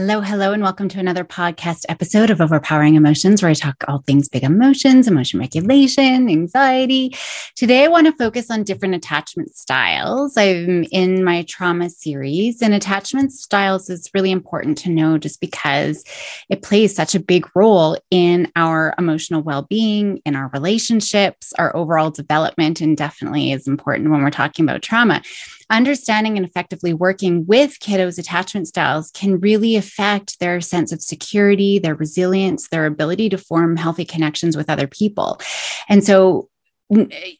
Hello, 0.00 0.20
hello, 0.20 0.52
and 0.52 0.62
welcome 0.62 0.88
to 0.90 1.00
another 1.00 1.24
podcast 1.24 1.84
episode 1.88 2.30
of 2.30 2.40
Overpowering 2.40 2.94
Emotions, 2.94 3.42
where 3.42 3.50
I 3.50 3.54
talk 3.54 3.82
all 3.88 4.04
things 4.06 4.28
big 4.28 4.44
emotions, 4.44 5.08
emotion 5.08 5.40
regulation, 5.40 6.28
anxiety. 6.28 7.16
Today, 7.56 7.82
I 7.82 7.88
want 7.88 8.06
to 8.06 8.12
focus 8.12 8.48
on 8.48 8.62
different 8.62 8.94
attachment 8.94 9.56
styles. 9.56 10.36
I'm 10.36 10.84
in 10.92 11.24
my 11.24 11.42
trauma 11.48 11.90
series, 11.90 12.62
and 12.62 12.74
attachment 12.74 13.32
styles 13.32 13.90
is 13.90 14.08
really 14.14 14.30
important 14.30 14.78
to 14.78 14.90
know 14.90 15.18
just 15.18 15.40
because 15.40 16.04
it 16.48 16.62
plays 16.62 16.94
such 16.94 17.16
a 17.16 17.20
big 17.20 17.48
role 17.56 17.98
in 18.12 18.52
our 18.54 18.94
emotional 18.98 19.42
well 19.42 19.62
being, 19.62 20.22
in 20.24 20.36
our 20.36 20.48
relationships, 20.54 21.52
our 21.58 21.74
overall 21.74 22.12
development, 22.12 22.80
and 22.80 22.96
definitely 22.96 23.50
is 23.50 23.66
important 23.66 24.10
when 24.10 24.22
we're 24.22 24.30
talking 24.30 24.64
about 24.64 24.80
trauma 24.80 25.22
understanding 25.70 26.36
and 26.36 26.46
effectively 26.46 26.94
working 26.94 27.46
with 27.46 27.78
kiddos' 27.80 28.18
attachment 28.18 28.68
styles 28.68 29.10
can 29.10 29.38
really 29.40 29.76
affect 29.76 30.40
their 30.40 30.60
sense 30.60 30.92
of 30.92 31.02
security, 31.02 31.78
their 31.78 31.94
resilience, 31.94 32.68
their 32.68 32.86
ability 32.86 33.28
to 33.28 33.38
form 33.38 33.76
healthy 33.76 34.04
connections 34.04 34.56
with 34.56 34.70
other 34.70 34.86
people. 34.86 35.40
And 35.88 36.02
so 36.04 36.48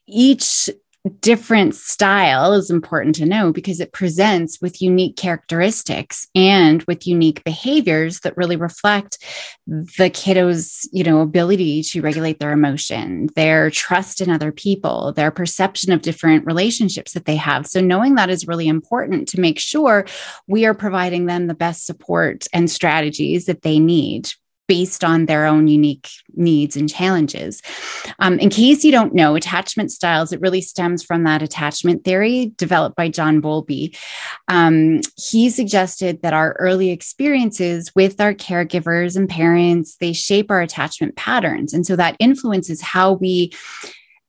each 0.07 0.69
different 1.21 1.75
style 1.75 2.53
is 2.53 2.71
important 2.71 3.15
to 3.15 3.27
know 3.27 3.53
because 3.53 3.81
it 3.81 3.93
presents 3.93 4.61
with 4.61 4.83
unique 4.83 5.17
characteristics 5.17 6.27
and 6.35 6.83
with 6.85 7.07
unique 7.07 7.43
behaviors 7.45 8.21
that 8.21 8.37
really 8.37 8.57
reflect 8.57 9.19
the 9.67 10.11
kiddo's 10.11 10.89
you 10.93 11.05
know 11.05 11.21
ability 11.21 11.83
to 11.83 12.01
regulate 12.01 12.41
their 12.41 12.53
emotion 12.53 13.29
their 13.37 13.71
trust 13.71 14.21
in 14.21 14.29
other 14.29 14.51
people 14.51 15.13
their 15.13 15.31
perception 15.31 15.93
of 15.93 16.03
different 16.03 16.45
relationships 16.45 17.13
that 17.13 17.25
they 17.25 17.37
have. 17.37 17.67
So 17.67 17.81
knowing 17.81 18.17
that 18.17 18.31
is 18.31 18.49
really 18.49 18.69
important 18.69 19.29
to 19.29 19.41
make 19.41 19.59
sure 19.59 20.07
we 20.47 20.67
are 20.67 20.75
providing 20.75 21.27
them 21.27 21.47
the 21.47 21.55
best 21.55 21.87
support 21.87 22.47
and 22.53 22.71
strategies 22.71 23.47
that 23.47 23.63
they 23.63 23.79
need 23.79 24.29
based 24.69 25.03
on 25.03 25.27
their 25.27 25.47
own 25.47 25.67
unique 25.67 26.09
needs 26.35 26.77
and 26.77 26.89
challenges. 26.89 27.63
Um, 28.19 28.39
in 28.39 28.51
case 28.51 28.85
you 28.85 28.93
don't 28.93 29.15
know, 29.15 29.35
attachment 29.35 29.91
styles, 29.91 30.33
it 30.33 30.41
really 30.41 30.61
stems 30.61 31.03
from 31.03 31.25
that 31.25 31.43
attachment 31.43 32.05
theory 32.05 32.53
developed 32.57 32.95
by 32.95 33.09
John 33.09 33.41
Bowlby. 33.41 33.97
Um, 34.47 35.01
he 35.17 35.51
suggested 35.51 36.23
that 36.23 36.35
our 36.35 36.53
early 36.61 36.91
experiences 36.91 37.93
with 37.97 38.21
our 38.21 38.35
caregivers 38.35 39.17
and 39.17 39.29
parents, 39.29 39.97
they 39.97 40.13
shape 40.13 40.51
our 40.51 40.61
attachment 40.61 41.17
patterns. 41.17 41.73
And 41.73 41.87
so 41.87 41.97
that 41.97 42.17
influences 42.21 42.83
how 42.83 43.15
we 43.15 43.53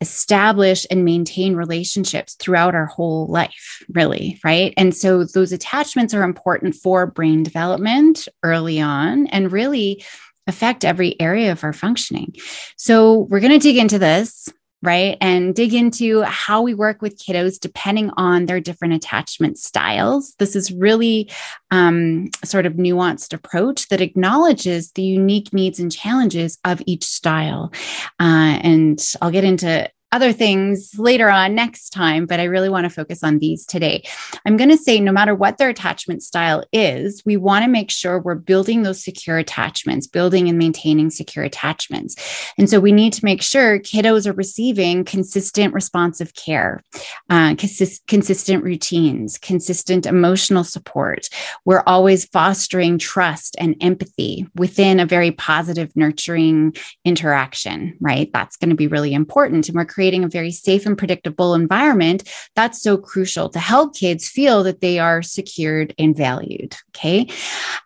establish 0.01 0.85
and 0.89 1.03
maintain 1.03 1.55
relationships 1.55 2.35
throughout 2.35 2.73
our 2.73 2.85
whole 2.85 3.27
life, 3.27 3.83
really, 3.89 4.39
right? 4.43 4.73
And 4.77 4.95
so 4.95 5.25
those 5.25 5.51
attachments 5.51 6.13
are 6.13 6.23
important 6.23 6.75
for 6.75 7.05
brain 7.05 7.43
development 7.43 8.27
early 8.43 8.79
on 8.79 9.27
and 9.27 9.51
really 9.51 10.03
affect 10.49 10.83
every 10.83 11.19
area 11.21 11.51
of 11.51 11.63
our 11.63 11.73
functioning. 11.73 12.35
So, 12.75 13.27
we're 13.29 13.39
going 13.39 13.53
to 13.53 13.59
dig 13.59 13.77
into 13.77 13.99
this, 13.99 14.49
right? 14.81 15.17
And 15.19 15.53
dig 15.53 15.73
into 15.73 16.21
how 16.21 16.61
we 16.61 16.73
work 16.73 17.01
with 17.01 17.19
kiddos 17.19 17.59
depending 17.59 18.11
on 18.15 18.45
their 18.45 18.61
different 18.61 18.93
attachment 18.93 19.57
styles. 19.57 20.35
This 20.39 20.55
is 20.55 20.71
really 20.71 21.29
um, 21.71 22.29
sort 22.45 22.65
of 22.65 22.73
nuanced 22.73 23.33
approach 23.33 23.89
that 23.89 24.01
acknowledges 24.01 24.91
the 24.91 25.03
unique 25.03 25.53
needs 25.53 25.79
and 25.79 25.91
challenges 25.91 26.57
of 26.63 26.81
each 26.85 27.03
style. 27.03 27.73
Uh, 28.19 28.59
and 28.63 28.99
I'll 29.21 29.31
get 29.31 29.43
into 29.43 29.89
other 30.11 30.33
things 30.33 30.97
later 30.97 31.29
on 31.29 31.53
next 31.53 31.91
time, 31.91 32.25
but 32.25 32.39
I 32.39 32.45
really 32.45 32.69
want 32.69 32.85
to 32.85 32.89
focus 32.89 33.23
on 33.23 33.39
these 33.39 33.65
today. 33.65 34.03
I'm 34.45 34.57
going 34.57 34.69
to 34.69 34.77
say 34.77 34.99
no 34.99 35.11
matter 35.11 35.35
what 35.35 35.57
their 35.57 35.69
attachment 35.69 36.23
style 36.23 36.63
is, 36.73 37.21
we 37.25 37.37
want 37.37 37.63
to 37.63 37.69
make 37.69 37.91
sure 37.91 38.19
we're 38.19 38.35
building 38.35 38.81
those 38.81 39.03
secure 39.03 39.37
attachments, 39.37 40.07
building 40.07 40.49
and 40.49 40.57
maintaining 40.57 41.11
secure 41.11 41.45
attachments. 41.45 42.15
And 42.57 42.69
so 42.69 42.79
we 42.79 42.91
need 42.91 43.13
to 43.13 43.25
make 43.25 43.41
sure 43.43 43.79
kiddos 43.79 44.25
are 44.25 44.33
receiving 44.33 45.05
consistent 45.05 45.73
responsive 45.73 46.33
care, 46.33 46.81
uh, 47.29 47.55
consist- 47.55 48.07
consistent 48.07 48.63
routines, 48.63 49.37
consistent 49.37 50.05
emotional 50.07 50.63
support. 50.63 51.29
We're 51.65 51.83
always 51.85 52.25
fostering 52.25 52.97
trust 52.97 53.55
and 53.59 53.75
empathy 53.81 54.47
within 54.55 54.99
a 54.99 55.05
very 55.05 55.31
positive, 55.31 55.95
nurturing 55.95 56.75
interaction, 57.05 57.95
right? 57.99 58.29
That's 58.33 58.57
going 58.57 58.69
to 58.69 58.75
be 58.75 58.87
really 58.87 59.13
important. 59.13 59.67
And 59.67 59.75
we're 59.75 59.85
creating 59.99 60.23
a 60.23 60.29
very 60.29 60.49
safe 60.49 60.85
and 60.85 60.97
predictable 60.97 61.53
environment, 61.53 62.23
that's 62.55 62.81
so 62.81 62.95
crucial 62.95 63.49
to 63.49 63.59
help 63.59 63.93
kids 63.93 64.29
feel 64.29 64.63
that 64.63 64.79
they 64.79 64.97
are 64.97 65.21
secured 65.21 65.93
and 65.99 66.15
valued. 66.15 66.73
Okay. 66.95 67.27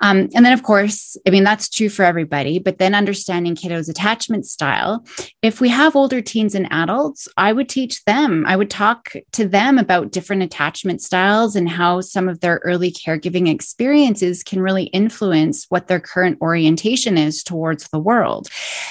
Um, 0.02 0.30
and 0.36 0.46
then, 0.46 0.54
of 0.54 0.62
course, 0.62 1.18
I 1.28 1.32
mean, 1.32 1.44
that's 1.44 1.68
true 1.68 1.90
for 1.90 2.06
everybody, 2.06 2.60
but 2.60 2.78
then 2.78 2.94
understanding 2.94 3.56
kiddos' 3.56 3.90
attachment 3.90 4.46
style. 4.46 5.04
If 5.42 5.60
we 5.60 5.70
have 5.70 5.96
older 5.96 6.22
teens 6.22 6.54
and 6.54 6.72
adults, 6.72 7.28
I 7.36 7.52
would 7.52 7.68
teach 7.68 8.04
them, 8.06 8.46
I 8.48 8.58
would 8.58 8.70
talk 8.70 9.14
to 9.32 9.48
them 9.48 9.80
about 9.80 10.12
different 10.12 10.44
attachment 10.44 11.02
styles 11.02 11.56
and 11.56 11.68
how 11.68 12.02
some 12.02 12.30
of 12.30 12.42
their 12.42 12.62
early 12.64 12.92
caregiving 12.92 13.50
experiences 13.50 14.44
can 14.44 14.62
really 14.62 14.86
influence 14.86 15.66
what 15.70 15.88
their 15.88 16.00
current 16.00 16.38
orientation 16.42 17.18
is 17.18 17.44
towards 17.44 17.88
the 17.88 18.00
world. 18.00 18.50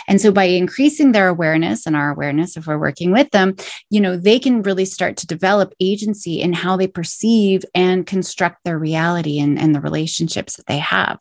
And 0.08 0.20
so, 0.20 0.32
by 0.32 0.44
increasing 0.44 1.12
their 1.12 1.28
awareness 1.28 1.86
and 1.86 1.94
our 1.94 2.10
awareness, 2.10 2.56
if 2.56 2.66
we're 2.66 2.78
working 2.78 3.11
with 3.12 3.30
them, 3.30 3.56
you 3.90 4.00
know, 4.00 4.16
they 4.16 4.38
can 4.38 4.62
really 4.62 4.84
start 4.84 5.16
to 5.18 5.26
develop 5.26 5.74
agency 5.80 6.40
in 6.40 6.52
how 6.52 6.76
they 6.76 6.86
perceive 6.86 7.64
and 7.74 8.06
construct 8.06 8.64
their 8.64 8.78
reality 8.78 9.38
and, 9.38 9.58
and 9.58 9.74
the 9.74 9.80
relationships 9.80 10.56
that 10.56 10.66
they 10.66 10.78
have. 10.78 11.18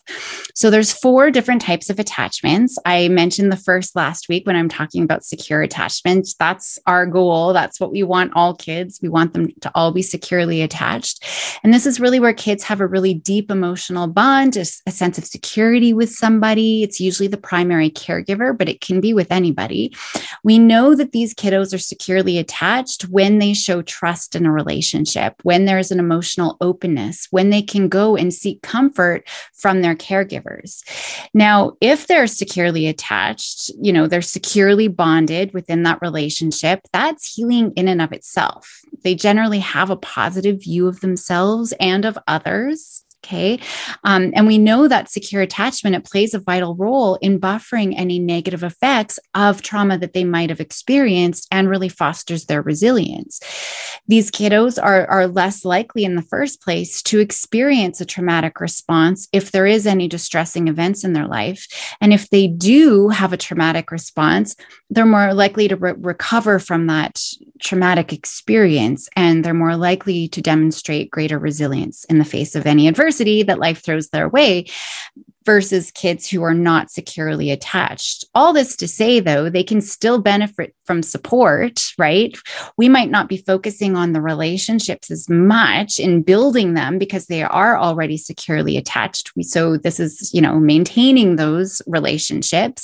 So 0.56 0.70
there's 0.70 0.94
four 0.94 1.32
different 1.32 1.62
types 1.62 1.90
of 1.90 2.00
attachments. 2.00 2.78
I 2.86 3.08
mentioned 3.08 3.52
the 3.52 3.58
first 3.58 3.96
last 3.96 4.30
week 4.30 4.48
when 4.48 4.56
I'm 4.56 4.70
talking 4.70 5.04
about 5.04 5.24
secure 5.24 5.62
attachments. 5.62 6.36
That's 6.36 6.80
our 6.86 7.06
goal. 7.06 7.54
That's 7.54 7.80
what 7.80 7.92
we 7.92 8.04
want 8.04 8.34
all 8.36 8.56
kids. 8.56 9.00
We 9.02 9.10
want 9.10 9.34
them 9.34 9.50
to 9.62 9.72
all 9.76 9.92
be 9.92 10.02
securely 10.02 10.62
attached. 10.62 11.26
And 11.64 11.74
this 11.74 11.86
is 11.86 12.00
really 12.00 12.20
where 12.20 12.34
kids 12.34 12.64
have 12.64 12.82
a 12.82 12.88
really 12.88 13.14
deep 13.14 13.52
emotional 13.52 14.08
bond, 14.08 14.58
a, 14.58 14.66
a 14.86 14.92
sense 14.92 15.18
of 15.18 15.26
security 15.26 15.94
with 15.94 16.12
somebody. 16.12 16.84
It's 16.84 17.00
usually 17.00 17.28
the 17.28 17.38
primary 17.38 17.90
caregiver, 17.90 18.58
but 18.58 18.70
it 18.70 18.82
can 18.82 19.02
be 19.02 19.14
with 19.14 19.32
anybody. 19.32 19.96
We 20.44 20.60
know 20.60 20.96
that 20.96 21.12
these 21.12 21.34
kiddos 21.34 21.74
are 21.74 21.80
securely 21.82 22.38
attached 22.38 23.04
when 23.04 23.40
they 23.40 23.54
show 23.54 23.82
trust 23.82 24.36
in 24.36 24.46
a 24.46 24.52
relationship, 24.52 25.36
when 25.44 25.66
there's 25.66 25.92
an 25.92 26.00
emotional 26.00 26.58
openness, 26.62 27.28
when 27.32 27.50
they 27.50 27.62
can 27.62 27.90
go 27.90 28.16
and 28.16 28.34
seek 28.34 28.62
comfort 28.62 29.28
from 29.54 29.82
their 29.82 29.96
caregivers. 29.96 30.84
Now, 31.34 31.74
if 31.82 32.08
they're 32.08 32.28
securely 32.28 32.88
attached, 32.88 33.72
you 33.82 33.92
know, 33.92 34.08
they're 34.08 34.22
securely 34.22 34.88
bonded 34.88 35.54
within 35.54 35.84
that 35.84 36.02
relationship, 36.02 36.82
that's 36.94 37.34
healing 37.34 37.74
in 37.76 37.88
and 37.88 38.02
of 38.02 38.14
itself. 38.14 38.82
They 39.04 39.16
generally 39.16 39.60
have 39.60 39.90
a 39.90 39.96
positive 39.96 40.62
view 40.62 40.88
of 40.88 41.02
themselves 41.02 41.74
and 41.80 42.06
of 42.06 42.18
others. 42.28 43.04
Okay. 43.24 43.60
Um, 44.04 44.32
and 44.36 44.48
we 44.48 44.58
know 44.58 44.88
that 44.88 45.12
secure 45.12 45.44
attachment, 45.44 45.96
it 45.96 46.06
plays 46.06 46.34
a 46.34 46.40
vital 46.40 46.76
role 46.76 47.16
in 47.22 47.40
buffering 47.40 47.94
any 47.96 48.18
negative 48.18 48.64
effects 48.64 49.20
of 49.36 49.62
trauma 49.62 50.00
that 50.00 50.14
they 50.14 50.24
might 50.24 50.50
have 50.50 50.60
experienced 50.60 51.48
and 51.52 51.70
really 51.70 51.88
fosters 51.88 52.46
their 52.46 52.64
resilience. 52.64 53.40
These 54.08 54.32
kiddos 54.32 54.82
are, 54.82 55.06
are 55.06 55.28
less 55.28 55.64
likely 55.64 56.04
in 56.04 56.16
the 56.16 56.24
first 56.24 56.62
place 56.62 57.04
to 57.04 57.20
experience 57.20 58.02
a 58.02 58.06
traumatic 58.06 58.60
response 58.60 59.28
if 59.32 59.52
there 59.52 59.68
is 59.68 59.86
any 59.86 60.08
distressing 60.08 60.68
events 60.68 61.04
in 61.04 61.14
their 61.14 61.28
life. 61.28 61.68
And 62.02 62.12
if 62.14 62.28
they 62.32 62.48
do 62.48 63.10
have 63.10 63.34
a 63.34 63.38
traumatic 63.38 63.92
response, 63.92 64.56
they're 64.90 65.06
more 65.06 65.36
likely 65.36 65.68
to 65.68 65.76
re- 65.76 65.94
recover 65.96 66.58
from 66.58 66.88
that 66.88 67.22
traumatic 67.62 68.12
experience 68.12 69.08
and 69.16 69.46
they're 69.46 69.54
more 69.54 69.78
likely 69.78 70.28
to 70.30 70.42
demonstrate 70.42 71.12
greater 71.12 71.38
resilience 71.38 72.04
in 72.06 72.18
the 72.18 72.26
face 72.26 72.56
of 72.56 72.66
any 72.66 72.88
adversity 72.88 73.12
adversity 73.22 73.44
that 73.44 73.60
life 73.60 73.84
throws 73.84 74.10
their 74.10 74.30
way 74.30 74.66
versus 75.46 75.92
kids 75.92 76.30
who 76.30 76.44
are 76.44 76.54
not 76.54 76.92
securely 76.92 77.50
attached. 77.52 78.26
All 78.36 78.54
this 78.54 78.76
to 78.78 78.88
say, 78.88 79.20
though, 79.20 79.50
they 79.50 79.64
can 79.64 79.82
still 79.82 80.22
benefit 80.22 80.76
from 80.92 81.02
support, 81.04 81.94
right? 81.98 82.38
We 82.76 82.90
might 82.90 83.10
not 83.10 83.30
be 83.30 83.38
focusing 83.38 83.96
on 83.96 84.12
the 84.12 84.20
relationships 84.20 85.10
as 85.10 85.30
much 85.30 86.00
in 86.00 86.22
building 86.22 86.74
them 86.74 86.98
because 86.98 87.28
they 87.28 87.44
are 87.44 87.78
already 87.78 88.18
securely 88.18 88.76
attached. 88.76 89.32
So, 89.40 89.78
this 89.78 90.02
is, 90.02 90.34
you 90.34 90.42
know, 90.42 90.60
maintaining 90.60 91.38
those 91.38 91.82
relationships. 91.88 92.84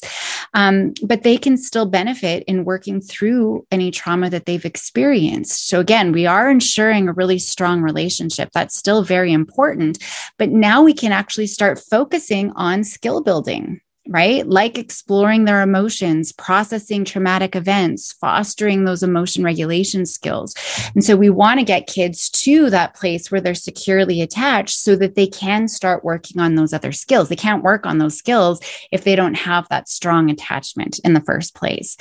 Um, 0.53 0.93
but 1.03 1.23
they 1.23 1.35
can 1.35 1.57
still 1.57 1.85
benefit 1.85 2.45
in 2.47 2.63
working 2.63 3.01
through 3.01 3.67
any 3.71 3.91
trauma 3.91 4.29
that 4.29 4.45
they've 4.45 4.63
experienced. 4.63 5.67
So, 5.67 5.81
again, 5.81 6.13
we 6.13 6.25
are 6.25 6.49
ensuring 6.49 7.09
a 7.09 7.13
really 7.13 7.39
strong 7.39 7.81
relationship. 7.81 8.51
That's 8.53 8.77
still 8.77 9.03
very 9.03 9.33
important. 9.33 9.97
But 10.37 10.51
now 10.51 10.81
we 10.81 10.93
can 10.93 11.11
actually 11.11 11.47
start 11.47 11.83
focusing 11.91 12.53
on 12.55 12.85
skill 12.85 13.21
building 13.21 13.81
right? 14.09 14.47
Like 14.47 14.77
exploring 14.77 15.45
their 15.45 15.61
emotions, 15.61 16.31
processing 16.31 17.05
traumatic 17.05 17.55
events, 17.55 18.13
fostering 18.13 18.85
those 18.85 19.03
emotion 19.03 19.43
regulation 19.43 20.05
skills. 20.05 20.55
And 20.95 21.03
so 21.03 21.15
we 21.15 21.29
want 21.29 21.59
to 21.59 21.65
get 21.65 21.87
kids 21.87 22.29
to 22.29 22.69
that 22.69 22.95
place 22.95 23.31
where 23.31 23.41
they're 23.41 23.55
securely 23.55 24.21
attached 24.21 24.77
so 24.77 24.95
that 24.95 25.15
they 25.15 25.27
can 25.27 25.67
start 25.67 26.03
working 26.03 26.39
on 26.39 26.55
those 26.55 26.73
other 26.73 26.91
skills. 26.91 27.29
They 27.29 27.35
can't 27.35 27.63
work 27.63 27.85
on 27.85 27.97
those 27.97 28.17
skills 28.17 28.59
if 28.91 29.03
they 29.03 29.15
don't 29.15 29.35
have 29.35 29.67
that 29.69 29.89
strong 29.89 30.29
attachment 30.29 30.99
in 31.03 31.13
the 31.13 31.21
first 31.21 31.55
place. 31.55 31.97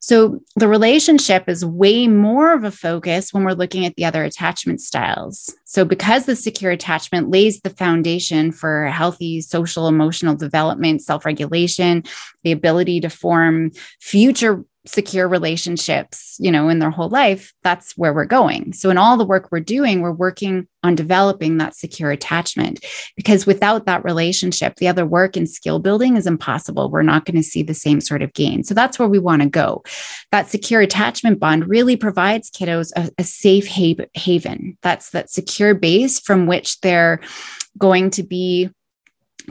So 0.00 0.40
the 0.56 0.68
relationship 0.68 1.48
is 1.48 1.64
way 1.64 2.08
more 2.08 2.52
of 2.52 2.64
a 2.64 2.70
focus 2.70 3.32
when 3.32 3.44
we're 3.44 3.52
looking 3.52 3.86
at 3.86 3.96
the 3.96 4.04
other 4.04 4.24
attachment 4.24 4.80
styles. 4.80 5.54
So 5.68 5.84
because 5.84 6.26
the 6.26 6.36
secure 6.36 6.70
attachment 6.70 7.28
lays 7.28 7.60
the 7.60 7.70
foundation 7.70 8.52
for 8.52 8.86
healthy 8.86 9.40
social 9.40 9.88
emotional 9.88 10.36
development, 10.36 11.02
self-regulation, 11.02 12.04
the 12.44 12.52
ability 12.52 13.00
to 13.00 13.10
form 13.10 13.72
future 14.00 14.64
secure 14.86 15.28
relationships, 15.28 16.36
you 16.38 16.50
know, 16.50 16.68
in 16.68 16.78
their 16.78 16.90
whole 16.90 17.08
life, 17.08 17.52
that's 17.62 17.96
where 17.96 18.12
we're 18.12 18.24
going. 18.24 18.72
So 18.72 18.90
in 18.90 18.98
all 18.98 19.16
the 19.16 19.24
work 19.24 19.48
we're 19.50 19.60
doing, 19.60 20.00
we're 20.00 20.12
working 20.12 20.66
on 20.82 20.94
developing 20.94 21.58
that 21.58 21.74
secure 21.74 22.10
attachment 22.10 22.84
because 23.16 23.46
without 23.46 23.86
that 23.86 24.04
relationship, 24.04 24.76
the 24.76 24.88
other 24.88 25.04
work 25.04 25.36
and 25.36 25.50
skill 25.50 25.78
building 25.78 26.16
is 26.16 26.26
impossible. 26.26 26.90
We're 26.90 27.02
not 27.02 27.24
going 27.24 27.36
to 27.36 27.42
see 27.42 27.62
the 27.62 27.74
same 27.74 28.00
sort 28.00 28.22
of 28.22 28.32
gain. 28.32 28.62
So 28.62 28.74
that's 28.74 28.98
where 28.98 29.08
we 29.08 29.18
want 29.18 29.42
to 29.42 29.48
go. 29.48 29.82
That 30.30 30.48
secure 30.48 30.80
attachment 30.80 31.40
bond 31.40 31.68
really 31.68 31.96
provides 31.96 32.50
kiddos 32.50 32.92
a, 32.96 33.10
a 33.18 33.24
safe 33.24 33.66
haven. 33.66 34.78
That's 34.82 35.10
that 35.10 35.30
secure 35.30 35.74
base 35.74 36.20
from 36.20 36.46
which 36.46 36.80
they're 36.80 37.20
going 37.78 38.10
to 38.10 38.22
be 38.22 38.70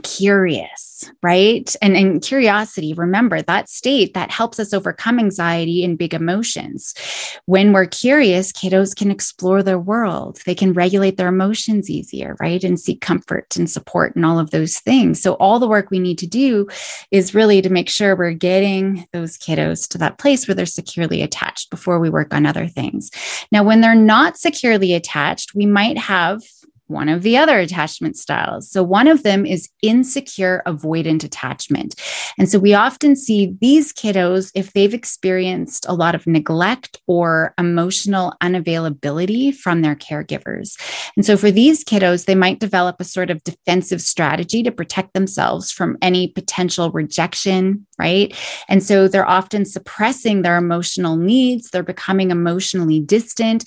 curious, 0.02 1.10
right? 1.22 1.74
And, 1.82 1.96
and 1.96 2.22
curiosity, 2.22 2.94
remember 2.94 3.42
that 3.42 3.68
state 3.68 4.14
that 4.14 4.30
helps 4.30 4.58
us 4.58 4.72
overcome 4.72 5.18
anxiety 5.18 5.84
and 5.84 5.98
big 5.98 6.14
emotions. 6.14 6.94
When 7.46 7.72
we're 7.72 7.86
curious, 7.86 8.52
kiddos 8.52 8.94
can 8.94 9.10
explore 9.10 9.62
their 9.62 9.78
world. 9.78 10.38
They 10.46 10.54
can 10.54 10.72
regulate 10.72 11.16
their 11.16 11.28
emotions 11.28 11.90
easier, 11.90 12.36
right? 12.40 12.62
And 12.62 12.78
seek 12.78 13.00
comfort 13.00 13.56
and 13.56 13.70
support 13.70 14.16
and 14.16 14.24
all 14.24 14.38
of 14.38 14.50
those 14.50 14.78
things. 14.78 15.20
So, 15.20 15.34
all 15.34 15.58
the 15.58 15.68
work 15.68 15.90
we 15.90 15.98
need 15.98 16.18
to 16.18 16.26
do 16.26 16.66
is 17.10 17.34
really 17.34 17.62
to 17.62 17.70
make 17.70 17.88
sure 17.88 18.16
we're 18.16 18.32
getting 18.32 19.06
those 19.12 19.38
kiddos 19.38 19.88
to 19.88 19.98
that 19.98 20.18
place 20.18 20.46
where 20.46 20.54
they're 20.54 20.66
securely 20.66 21.22
attached 21.22 21.70
before 21.70 21.98
we 21.98 22.10
work 22.10 22.32
on 22.32 22.46
other 22.46 22.66
things. 22.66 23.10
Now, 23.52 23.62
when 23.64 23.80
they're 23.80 23.94
not 23.94 24.36
securely 24.36 24.94
attached, 24.94 25.54
we 25.54 25.66
might 25.66 25.98
have 25.98 26.42
one 26.88 27.08
of 27.08 27.22
the 27.22 27.36
other 27.36 27.58
attachment 27.58 28.16
styles. 28.16 28.70
So, 28.70 28.82
one 28.82 29.08
of 29.08 29.22
them 29.22 29.46
is 29.46 29.68
insecure 29.82 30.62
avoidant 30.66 31.24
attachment. 31.24 31.94
And 32.38 32.48
so, 32.48 32.58
we 32.58 32.74
often 32.74 33.16
see 33.16 33.56
these 33.60 33.92
kiddos, 33.92 34.50
if 34.54 34.72
they've 34.72 34.94
experienced 34.94 35.86
a 35.88 35.94
lot 35.94 36.14
of 36.14 36.26
neglect 36.26 37.00
or 37.06 37.54
emotional 37.58 38.34
unavailability 38.42 39.54
from 39.54 39.82
their 39.82 39.96
caregivers. 39.96 40.78
And 41.16 41.24
so, 41.24 41.36
for 41.36 41.50
these 41.50 41.84
kiddos, 41.84 42.26
they 42.26 42.34
might 42.34 42.60
develop 42.60 42.96
a 43.00 43.04
sort 43.04 43.30
of 43.30 43.42
defensive 43.44 44.00
strategy 44.00 44.62
to 44.62 44.70
protect 44.70 45.14
themselves 45.14 45.70
from 45.70 45.96
any 46.02 46.28
potential 46.28 46.90
rejection, 46.90 47.85
right? 47.98 48.36
And 48.68 48.82
so, 48.82 49.08
they're 49.08 49.28
often 49.28 49.64
suppressing 49.64 50.42
their 50.42 50.56
emotional 50.56 51.16
needs, 51.16 51.70
they're 51.70 51.82
becoming 51.82 52.30
emotionally 52.30 53.00
distant. 53.00 53.64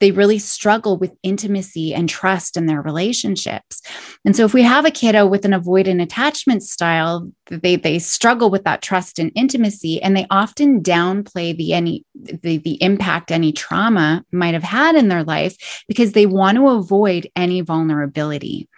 They 0.00 0.10
really 0.10 0.38
struggle 0.38 0.96
with 0.96 1.12
intimacy 1.22 1.94
and 1.94 2.08
trust 2.08 2.56
in 2.56 2.66
their 2.66 2.82
relationships. 2.82 3.80
And 4.24 4.34
so 4.34 4.44
if 4.44 4.52
we 4.52 4.62
have 4.62 4.84
a 4.84 4.90
kiddo 4.90 5.26
with 5.26 5.44
an 5.44 5.52
avoidant 5.52 6.02
attachment 6.02 6.62
style, 6.62 7.30
they 7.46 7.76
they 7.76 7.98
struggle 7.98 8.50
with 8.50 8.64
that 8.64 8.82
trust 8.82 9.18
and 9.18 9.30
intimacy 9.34 10.02
and 10.02 10.16
they 10.16 10.26
often 10.30 10.82
downplay 10.82 11.56
the 11.56 11.72
any 11.72 12.04
the, 12.14 12.58
the 12.58 12.82
impact 12.82 13.30
any 13.30 13.52
trauma 13.52 14.24
might 14.32 14.54
have 14.54 14.62
had 14.62 14.96
in 14.96 15.08
their 15.08 15.24
life 15.24 15.84
because 15.88 16.12
they 16.12 16.26
want 16.26 16.56
to 16.56 16.68
avoid 16.68 17.28
any 17.36 17.60
vulnerability. 17.60 18.68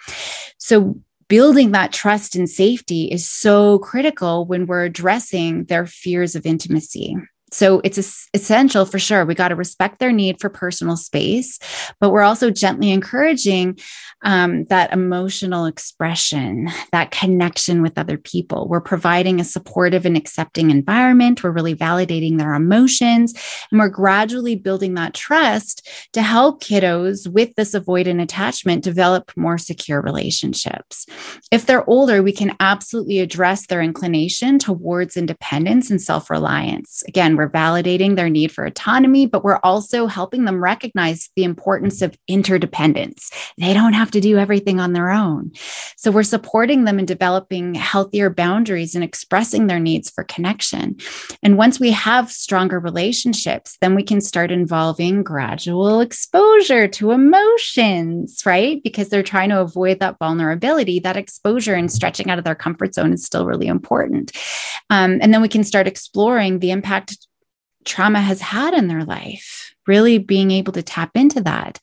So 0.59 1.01
building 1.35 1.73
that 1.73 1.93
trust 1.93 2.37
and 2.37 2.49
safety 2.49 3.07
is 3.11 3.29
so 3.29 3.81
critical 3.81 4.47
when 4.47 4.67
we're 4.67 4.85
addressing 4.85 5.65
their 5.65 5.85
fears 5.85 6.37
of 6.37 6.47
intimacy. 6.47 7.17
So 7.55 7.81
it's 7.85 8.27
essential 8.35 8.85
for 8.85 8.99
sure. 8.99 9.25
We 9.25 9.37
got 9.37 9.49
to 9.49 9.55
respect 9.55 10.01
their 10.01 10.11
need 10.11 10.41
for 10.41 10.49
personal 10.49 10.97
space, 10.97 11.61
but 12.01 12.11
we're 12.11 12.23
also 12.23 12.51
gently 12.51 12.91
encouraging 12.91 13.79
um, 14.25 14.65
that 14.65 14.93
emotional 14.93 15.67
expression, 15.67 16.69
that 16.91 17.13
connection 17.13 17.81
with 17.81 17.97
other 17.97 18.19
people. 18.19 18.67
We're 18.67 18.81
providing 18.81 19.39
a 19.39 19.45
supportive 19.45 20.05
and 20.05 20.17
accepting 20.17 20.71
environment. 20.71 21.45
We're 21.45 21.53
really 21.53 21.77
validating 21.77 22.39
their 22.39 22.55
emotions, 22.55 23.35
and 23.71 23.79
we're 23.79 23.89
gradually 23.89 24.57
building 24.57 24.95
that 24.95 25.15
trust 25.15 25.89
to 26.15 26.23
help 26.23 26.61
kiddos 26.61 27.29
with 27.31 27.55
this 27.55 27.73
avoidant 27.73 28.21
attachment 28.21 28.83
develop 28.83 29.31
more 29.37 29.59
secure 29.59 30.03
relationships. 30.03 31.07
If 31.53 31.67
they're 31.67 31.89
older, 31.89 32.21
we 32.21 32.33
can 32.33 32.57
absolutely 32.59 33.21
address 33.21 33.67
their 33.69 33.83
inclination 33.83 34.59
towards 34.59 35.17
independence 35.17 35.89
and 35.89 36.03
self 36.03 36.31
reliance. 36.31 37.05
Again, 37.07 37.37
we're 37.37 37.44
validating 37.49 38.17
their 38.17 38.29
need 38.29 38.53
for 38.53 38.65
autonomy, 38.65 39.27
but 39.27 39.45
we're 39.45 39.61
also 39.63 40.07
helping 40.07 40.45
them 40.45 40.63
recognize 40.63 41.31
the 41.37 41.45
importance 41.45 42.03
of 42.03 42.17
interdependence. 42.29 43.31
They 43.59 43.73
don't 43.73 43.93
have 43.93 44.11
to 44.13 44.21
do 44.21 44.39
everything 44.39 44.81
on 44.81 44.93
their 44.93 45.11
own. 45.11 45.53
So 45.97 46.11
we're 46.11 46.23
supporting 46.23 46.85
them 46.85 46.99
in 46.99 47.07
developing 47.07 47.75
healthier 47.75 48.31
boundaries 48.31 48.95
and 48.95 49.05
expressing 49.05 49.67
their 49.67 49.81
needs 49.81 50.11
for 50.11 50.25
connection. 50.25 50.97
And 51.43 51.57
once 51.57 51.81
we 51.81 51.91
have 51.93 52.31
stronger 52.31 52.79
relationships, 52.79 53.77
then 53.81 53.95
we 53.95 54.03
can 54.03 54.21
start 54.21 54.51
involving 54.51 55.23
gradual 55.23 56.01
exposure 56.01 56.89
to 56.89 57.11
emotions, 57.13 58.43
right? 58.45 58.83
Because 58.83 59.09
they're 59.09 59.23
trying 59.23 59.51
to 59.51 59.61
avoid 59.61 60.01
that 60.01 60.19
vulnerability, 60.19 61.01
that 61.01 61.17
exposure 61.17 61.75
and 61.75 61.91
stretching 61.91 62.31
out 62.31 62.39
of 62.39 62.45
their 62.45 62.55
comfort 62.55 62.95
zone 62.95 63.13
is 63.13 63.25
still 63.25 63.47
really 63.47 63.67
important. 63.67 64.33
Um, 64.91 65.19
and 65.21 65.33
then 65.33 65.43
we 65.43 65.49
can 65.49 65.65
start 65.65 65.87
exploring 65.87 66.59
the 66.59 66.71
impact 66.71 67.27
trauma 67.85 68.21
has 68.21 68.41
had 68.41 68.75
in 68.75 68.89
their 68.89 69.05
life, 69.05 69.75
really 69.87 70.19
being 70.19 70.51
able 70.51 70.73
to 70.73 70.83
tap 70.83 71.11
into 71.15 71.41
that 71.43 71.81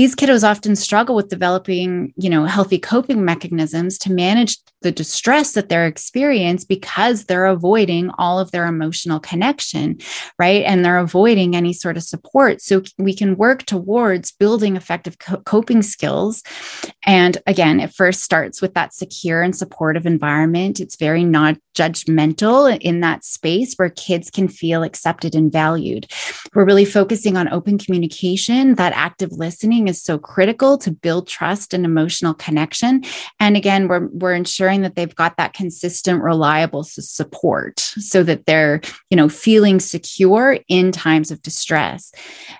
these 0.00 0.16
kiddos 0.16 0.48
often 0.48 0.74
struggle 0.74 1.14
with 1.14 1.28
developing 1.28 2.14
you 2.16 2.30
know 2.30 2.46
healthy 2.46 2.78
coping 2.78 3.22
mechanisms 3.22 3.98
to 3.98 4.10
manage 4.10 4.56
the 4.80 4.90
distress 4.90 5.52
that 5.52 5.68
they're 5.68 5.86
experiencing 5.86 6.64
because 6.70 7.26
they're 7.26 7.44
avoiding 7.44 8.10
all 8.16 8.38
of 8.38 8.50
their 8.50 8.64
emotional 8.64 9.20
connection 9.20 9.98
right? 10.38 10.64
And 10.64 10.82
they're 10.82 10.98
avoiding 10.98 11.54
any 11.54 11.74
sort 11.74 11.98
of 11.98 12.02
support. 12.02 12.62
So 12.62 12.82
we 12.96 13.14
can 13.14 13.36
work 13.36 13.64
towards 13.64 14.32
building 14.32 14.76
effective 14.76 15.18
co- 15.18 15.42
coping 15.42 15.82
skills. 15.82 16.42
And 17.04 17.36
again 17.46 17.78
it 17.78 17.92
first 17.92 18.22
starts 18.22 18.62
with 18.62 18.72
that 18.72 18.94
secure 18.94 19.42
and 19.42 19.54
supportive 19.54 20.06
environment. 20.06 20.80
It's 20.80 20.96
very 20.96 21.24
not 21.24 21.58
judgmental 21.76 22.78
in 22.80 23.00
that 23.00 23.22
space 23.24 23.74
where 23.74 23.90
kids 23.90 24.30
can 24.30 24.48
feel 24.48 24.82
accepted 24.82 25.34
and 25.34 25.52
valued. 25.52 26.10
We're 26.54 26.64
really 26.64 26.86
focusing 26.86 27.36
on 27.36 27.52
open 27.52 27.76
communication 27.78 28.76
that 28.76 28.92
active 28.94 29.32
listening 29.32 29.88
is 29.90 30.02
so 30.02 30.18
critical 30.18 30.78
to 30.78 30.90
build 30.90 31.28
trust 31.28 31.74
and 31.74 31.84
emotional 31.84 32.32
connection. 32.32 33.02
And 33.38 33.56
again, 33.56 33.88
we're, 33.88 34.06
we're 34.06 34.34
ensuring 34.34 34.80
that 34.82 34.94
they've 34.94 35.14
got 35.14 35.36
that 35.36 35.52
consistent, 35.52 36.22
reliable 36.22 36.84
support 36.84 37.80
so 37.80 38.22
that 38.22 38.46
they're, 38.46 38.80
you 39.10 39.16
know, 39.16 39.28
feeling 39.28 39.80
secure 39.80 40.58
in 40.68 40.92
times 40.92 41.30
of 41.30 41.42
distress. 41.42 42.12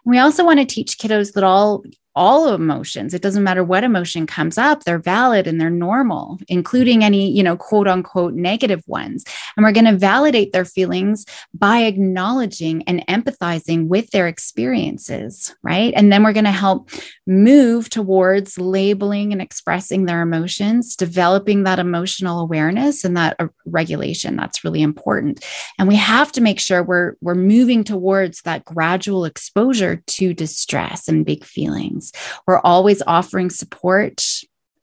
we 0.04 0.18
also 0.18 0.44
want 0.44 0.58
to 0.58 0.66
teach 0.66 0.98
kiddos 0.98 1.32
that 1.32 1.44
all 1.44 1.82
all 2.14 2.52
emotions. 2.54 3.14
It 3.14 3.22
doesn't 3.22 3.44
matter 3.44 3.62
what 3.62 3.84
emotion 3.84 4.26
comes 4.26 4.58
up 4.58 4.84
they're 4.84 4.98
valid 4.98 5.46
and 5.46 5.60
they're 5.60 5.70
normal 5.70 6.38
including 6.48 7.04
any 7.04 7.30
you 7.30 7.42
know 7.42 7.56
quote 7.56 7.88
unquote 7.88 8.34
negative 8.34 8.82
ones. 8.86 9.24
And 9.56 9.64
we're 9.64 9.72
going 9.72 9.84
to 9.86 9.96
validate 9.96 10.52
their 10.52 10.64
feelings 10.64 11.24
by 11.54 11.80
acknowledging 11.80 12.82
and 12.84 13.06
empathizing 13.06 13.86
with 13.88 14.10
their 14.10 14.26
experiences 14.26 15.54
right? 15.62 15.92
And 15.96 16.12
then 16.12 16.22
we're 16.22 16.32
going 16.32 16.44
to 16.44 16.50
help 16.50 16.90
move 17.26 17.90
towards 17.90 18.58
labeling 18.58 19.32
and 19.32 19.40
expressing 19.40 20.06
their 20.06 20.22
emotions 20.22 20.96
developing 20.96 21.62
that 21.64 21.78
emotional 21.78 22.40
awareness 22.40 23.04
and 23.04 23.16
that 23.16 23.36
uh, 23.38 23.48
regulation. 23.66 24.36
That's 24.36 24.64
really 24.64 24.82
important. 24.82 25.44
And 25.78 25.88
we 25.88 25.96
have 25.96 26.32
to 26.32 26.40
make 26.40 26.60
sure 26.60 26.82
we're 26.82 27.14
we're 27.20 27.34
moving 27.34 27.84
towards 27.84 28.42
that 28.42 28.64
gradual 28.64 29.24
exposure 29.24 30.02
to 30.06 30.34
distress 30.34 31.08
and 31.08 31.24
big 31.24 31.44
feelings 31.44 31.99
things. 32.00 32.12
We're 32.46 32.60
always 32.60 33.02
offering 33.06 33.50
support, 33.50 34.24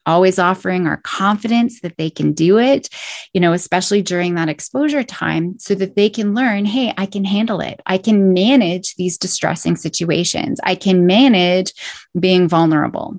always 0.05 0.39
offering 0.39 0.87
our 0.87 0.97
confidence 0.97 1.81
that 1.81 1.97
they 1.97 2.09
can 2.09 2.33
do 2.33 2.57
it, 2.57 2.89
you 3.33 3.41
know, 3.41 3.53
especially 3.53 4.01
during 4.01 4.35
that 4.35 4.49
exposure 4.49 5.03
time, 5.03 5.59
so 5.59 5.75
that 5.75 5.95
they 5.95 6.09
can 6.09 6.33
learn 6.33 6.65
hey, 6.65 6.93
I 6.97 7.05
can 7.05 7.25
handle 7.25 7.59
it. 7.59 7.81
I 7.85 7.97
can 7.97 8.33
manage 8.33 8.95
these 8.95 9.17
distressing 9.17 9.75
situations. 9.75 10.59
I 10.63 10.75
can 10.75 11.05
manage 11.05 11.73
being 12.17 12.47
vulnerable. 12.47 13.17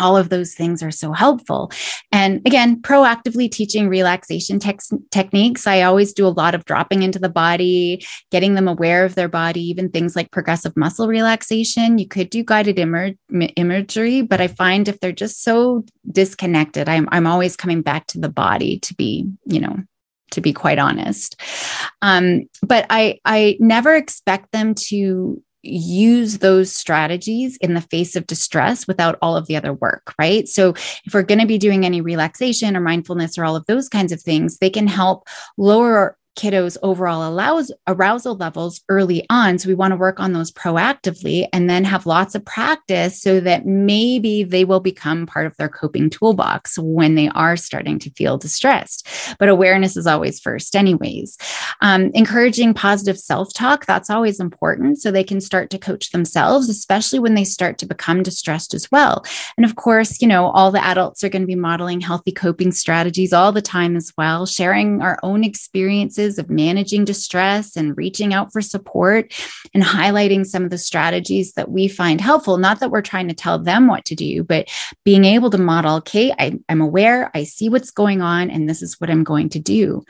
All 0.00 0.16
of 0.16 0.28
those 0.28 0.54
things 0.54 0.82
are 0.82 0.90
so 0.90 1.12
helpful. 1.12 1.70
And 2.10 2.40
again, 2.46 2.80
proactively 2.80 3.50
teaching 3.50 3.88
relaxation 3.88 4.58
te- 4.58 4.78
techniques. 5.10 5.66
I 5.66 5.82
always 5.82 6.12
do 6.12 6.26
a 6.26 6.28
lot 6.28 6.54
of 6.54 6.64
dropping 6.64 7.02
into 7.02 7.18
the 7.18 7.28
body, 7.28 8.04
getting 8.30 8.54
them 8.54 8.68
aware 8.68 9.04
of 9.04 9.14
their 9.14 9.28
body, 9.28 9.62
even 9.62 9.90
things 9.90 10.16
like 10.16 10.30
progressive 10.30 10.76
muscle 10.76 11.08
relaxation. 11.08 11.98
You 11.98 12.08
could 12.08 12.30
do 12.30 12.44
guided 12.44 12.78
imagery, 12.78 14.22
but 14.22 14.40
I 14.40 14.48
find 14.48 14.88
if 14.88 15.00
they're 15.00 15.12
just 15.12 15.42
so 15.42 15.84
disconnected, 16.10 16.88
I'm, 16.88 17.08
I'm 17.12 17.26
always 17.26 17.56
coming 17.56 17.82
back 17.82 18.06
to 18.08 18.20
the 18.20 18.28
body 18.28 18.78
to 18.80 18.94
be, 18.94 19.28
you 19.46 19.60
know, 19.60 19.76
to 20.32 20.40
be 20.40 20.52
quite 20.52 20.78
honest. 20.78 21.40
Um, 22.00 22.44
but 22.62 22.86
I 22.90 23.20
I 23.24 23.56
never 23.60 23.94
expect 23.94 24.50
them 24.52 24.74
to 24.88 25.42
use 25.62 26.38
those 26.38 26.74
strategies 26.74 27.56
in 27.58 27.74
the 27.74 27.80
face 27.80 28.16
of 28.16 28.26
distress 28.26 28.86
without 28.86 29.18
all 29.22 29.36
of 29.36 29.46
the 29.46 29.56
other 29.56 29.72
work, 29.72 30.14
right? 30.18 30.48
So, 30.48 30.70
if 31.04 31.14
we're 31.14 31.22
going 31.22 31.40
to 31.40 31.46
be 31.46 31.58
doing 31.58 31.84
any 31.84 32.00
relaxation 32.00 32.76
or 32.76 32.80
mindfulness 32.80 33.38
or 33.38 33.44
all 33.44 33.56
of 33.56 33.66
those 33.66 33.88
kinds 33.88 34.12
of 34.12 34.20
things, 34.20 34.58
they 34.58 34.70
can 34.70 34.86
help 34.86 35.26
lower 35.56 36.16
kiddos 36.36 36.76
overall 36.82 37.28
allows 37.28 37.70
arousal 37.86 38.36
levels 38.36 38.80
early 38.88 39.26
on. 39.28 39.58
So 39.58 39.68
we 39.68 39.74
want 39.74 39.92
to 39.92 39.96
work 39.96 40.18
on 40.18 40.32
those 40.32 40.50
proactively 40.50 41.46
and 41.52 41.68
then 41.68 41.84
have 41.84 42.06
lots 42.06 42.34
of 42.34 42.44
practice 42.44 43.20
so 43.20 43.40
that 43.40 43.66
maybe 43.66 44.42
they 44.42 44.64
will 44.64 44.80
become 44.80 45.26
part 45.26 45.46
of 45.46 45.56
their 45.56 45.68
coping 45.68 46.08
toolbox 46.08 46.78
when 46.78 47.14
they 47.16 47.28
are 47.28 47.56
starting 47.56 47.98
to 48.00 48.10
feel 48.10 48.38
distressed. 48.38 49.06
But 49.38 49.50
awareness 49.50 49.96
is 49.96 50.06
always 50.06 50.40
first 50.40 50.74
anyways. 50.74 51.36
Um, 51.80 52.10
encouraging 52.14 52.74
positive 52.74 53.18
self-talk 53.18 53.84
that's 53.84 54.10
always 54.10 54.40
important 54.40 55.00
so 55.00 55.10
they 55.10 55.24
can 55.24 55.40
start 55.40 55.70
to 55.70 55.78
coach 55.78 56.10
themselves 56.10 56.68
especially 56.68 57.18
when 57.18 57.34
they 57.34 57.44
start 57.44 57.78
to 57.78 57.86
become 57.86 58.22
distressed 58.22 58.74
as 58.74 58.90
well. 58.90 59.24
And 59.56 59.66
of 59.66 59.76
course 59.76 60.22
you 60.22 60.28
know 60.28 60.46
all 60.46 60.70
the 60.70 60.84
adults 60.84 61.22
are 61.22 61.28
going 61.28 61.42
to 61.42 61.46
be 61.46 61.54
modeling 61.54 62.00
healthy 62.00 62.32
coping 62.32 62.72
strategies 62.72 63.32
all 63.32 63.52
the 63.52 63.62
time 63.62 63.96
as 63.96 64.12
well 64.16 64.46
sharing 64.46 65.02
our 65.02 65.18
own 65.22 65.44
experiences 65.44 66.21
of 66.22 66.50
managing 66.50 67.04
distress 67.04 67.76
and 67.76 67.96
reaching 67.96 68.32
out 68.34 68.52
for 68.52 68.60
support 68.60 69.32
and 69.74 69.82
highlighting 69.82 70.46
some 70.46 70.64
of 70.64 70.70
the 70.70 70.78
strategies 70.78 71.52
that 71.54 71.70
we 71.70 71.88
find 71.88 72.20
helpful. 72.20 72.58
Not 72.58 72.80
that 72.80 72.90
we're 72.90 73.02
trying 73.02 73.28
to 73.28 73.34
tell 73.34 73.58
them 73.58 73.86
what 73.86 74.04
to 74.06 74.14
do, 74.14 74.44
but 74.44 74.68
being 75.04 75.24
able 75.24 75.50
to 75.50 75.58
model, 75.58 75.96
okay, 75.96 76.32
I, 76.38 76.58
am 76.68 76.80
aware, 76.80 77.30
I 77.34 77.44
see 77.44 77.68
what's 77.68 77.90
going 77.90 78.20
on, 78.20 78.50
and 78.50 78.68
this 78.68 78.82
is 78.82 79.00
what 79.00 79.10
I'm 79.10 79.24
going 79.24 79.48
to 79.50 79.58
do. 79.58 80.04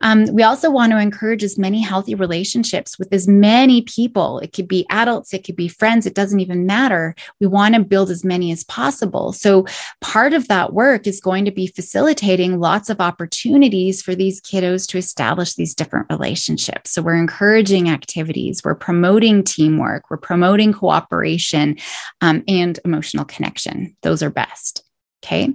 Um, 0.00 0.26
we 0.32 0.42
also 0.42 0.70
want 0.70 0.92
to 0.92 0.98
encourage 0.98 1.44
as 1.44 1.58
many 1.58 1.80
healthy 1.80 2.14
relationships 2.14 2.98
with 2.98 3.12
as 3.12 3.26
many 3.26 3.82
people. 3.82 4.38
It 4.40 4.52
could 4.52 4.68
be 4.68 4.86
adults, 4.90 5.32
it 5.32 5.44
could 5.44 5.56
be 5.56 5.68
friends, 5.68 6.06
it 6.06 6.14
doesn't 6.14 6.40
even 6.40 6.66
matter. 6.66 7.14
We 7.40 7.46
want 7.46 7.74
to 7.74 7.80
build 7.80 8.10
as 8.10 8.24
many 8.24 8.52
as 8.52 8.64
possible. 8.64 9.32
So, 9.32 9.66
part 10.00 10.32
of 10.32 10.48
that 10.48 10.72
work 10.72 11.06
is 11.06 11.20
going 11.20 11.44
to 11.44 11.50
be 11.50 11.66
facilitating 11.66 12.58
lots 12.58 12.90
of 12.90 13.00
opportunities 13.00 14.02
for 14.02 14.14
these 14.14 14.40
kiddos 14.40 14.86
to 14.88 14.98
establish 14.98 15.37
establish 15.38 15.54
these 15.54 15.74
different 15.74 16.06
relationships. 16.10 16.90
So 16.90 17.02
we're 17.02 17.20
encouraging 17.20 17.88
activities, 17.88 18.62
we're 18.64 18.74
promoting 18.74 19.44
teamwork, 19.44 20.10
we're 20.10 20.16
promoting 20.16 20.72
cooperation 20.72 21.76
um, 22.20 22.42
and 22.48 22.78
emotional 22.84 23.24
connection. 23.24 23.96
Those 24.02 24.22
are 24.22 24.30
best. 24.30 24.82
Okay. 25.24 25.52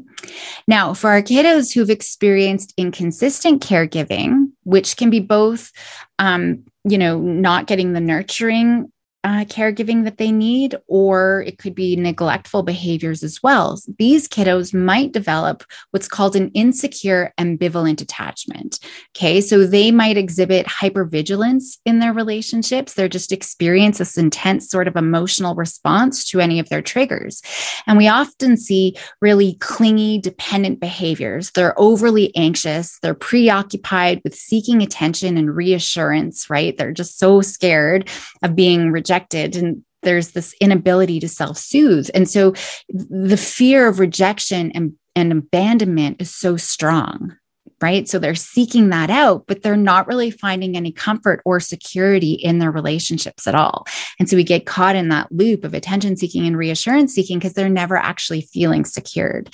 Now, 0.68 0.94
for 0.94 1.10
our 1.10 1.22
kiddos 1.22 1.74
who've 1.74 1.90
experienced 1.90 2.74
inconsistent 2.78 3.62
caregiving, 3.62 4.52
which 4.64 4.98
can 4.98 5.10
be 5.10 5.22
both, 5.22 5.72
um, 6.20 6.66
you 6.84 6.98
know, 6.98 7.20
not 7.20 7.68
getting 7.68 7.94
the 7.94 8.02
nurturing 8.02 8.92
uh, 9.24 9.46
caregiving 9.46 10.04
that 10.04 10.18
they 10.18 10.32
need, 10.32 10.76
or 10.88 11.44
it 11.48 11.58
could 11.58 11.74
be 11.74 11.96
neglectful 11.96 12.62
behaviors 12.62 13.24
as 13.24 13.42
well. 13.42 13.80
These 13.98 14.28
kiddos 14.28 14.74
might 14.74 15.14
develop 15.14 15.64
what's 15.92 16.10
called 16.10 16.36
an 16.36 16.50
insecure 16.50 17.34
ambivalent 17.40 18.02
attachment. 18.02 18.80
Okay, 19.16 19.40
so 19.40 19.66
they 19.66 19.92
might 19.92 20.18
exhibit 20.18 20.68
hypervigilance 20.68 21.78
in 21.86 22.00
their 22.00 22.12
relationships. 22.12 22.94
They're 22.94 23.08
just 23.08 23.32
experience 23.32 24.00
this 24.00 24.18
intense 24.18 24.70
sort 24.70 24.90
of 24.90 24.98
emotional 24.98 25.56
response 25.56 26.26
to 26.26 26.42
any 26.42 26.60
of 26.60 26.68
their 26.68 26.82
triggers. 26.82 27.42
And 27.88 27.98
we 27.98 28.10
often 28.10 28.58
see 28.58 28.98
really 29.22 29.54
clingy, 29.62 30.20
dependent 30.20 30.82
behaviors. 30.82 31.52
They're 31.52 31.80
overly 31.80 32.36
anxious, 32.36 33.00
they're 33.02 33.14
preoccupied 33.14 34.20
with 34.26 34.36
seeking 34.36 34.82
attention 34.82 35.38
and 35.38 35.56
reassurance, 35.56 36.50
right? 36.50 36.78
They're 36.78 36.92
just 36.92 37.20
so 37.20 37.40
scared 37.40 38.10
of 38.42 38.56
being 38.56 38.92
rejected 38.92 39.13
rejected 39.14 39.56
and 39.56 39.84
there's 40.02 40.32
this 40.32 40.54
inability 40.60 41.20
to 41.22 41.30
self-soothe. 41.30 42.10
And 42.14 42.30
so 42.30 42.54
the 42.90 43.38
fear 43.38 43.88
of 43.88 44.00
rejection 44.00 44.72
and, 44.72 44.94
and 45.16 45.32
abandonment 45.32 46.22
is 46.22 46.36
so 46.36 46.58
strong 46.58 47.38
right? 47.84 48.08
So 48.08 48.18
they're 48.18 48.34
seeking 48.34 48.90
that 48.90 49.10
out, 49.10 49.46
but 49.46 49.62
they're 49.62 49.76
not 49.76 50.08
really 50.08 50.32
finding 50.32 50.78
any 50.78 50.94
comfort 50.94 51.42
or 51.44 51.60
security 51.60 52.32
in 52.32 52.60
their 52.60 52.72
relationships 52.72 53.46
at 53.46 53.56
all. 53.56 53.86
And 54.20 54.30
so 54.30 54.38
we 54.38 54.46
get 54.46 54.66
caught 54.66 54.96
in 54.96 55.10
that 55.10 55.30
loop 55.34 55.66
of 55.66 55.74
attention 55.74 56.16
seeking 56.16 56.48
and 56.48 56.58
reassurance 56.58 57.14
seeking 57.14 57.40
because 57.40 57.56
they're 57.56 57.68
never 57.68 57.98
actually 57.98 58.40
feeling 58.40 58.86
secured. 58.86 59.54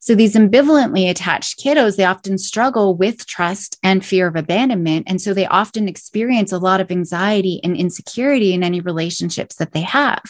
So 0.00 0.14
these 0.14 0.34
ambivalently 0.34 1.10
attached 1.10 1.58
kiddos, 1.58 1.96
they 1.96 2.06
often 2.06 2.38
struggle 2.38 2.96
with 2.96 3.26
trust 3.26 3.76
and 3.82 4.02
fear 4.02 4.26
of 4.26 4.36
abandonment. 4.36 5.04
And 5.06 5.20
so 5.20 5.34
they 5.34 5.46
often 5.46 5.86
experience 5.86 6.52
a 6.52 6.58
lot 6.58 6.80
of 6.80 6.90
anxiety 6.90 7.60
and 7.62 7.76
insecurity 7.76 8.54
in 8.54 8.62
any 8.62 8.80
relationships 8.80 9.56
that 9.56 9.72
they 9.72 9.82
have 9.82 10.22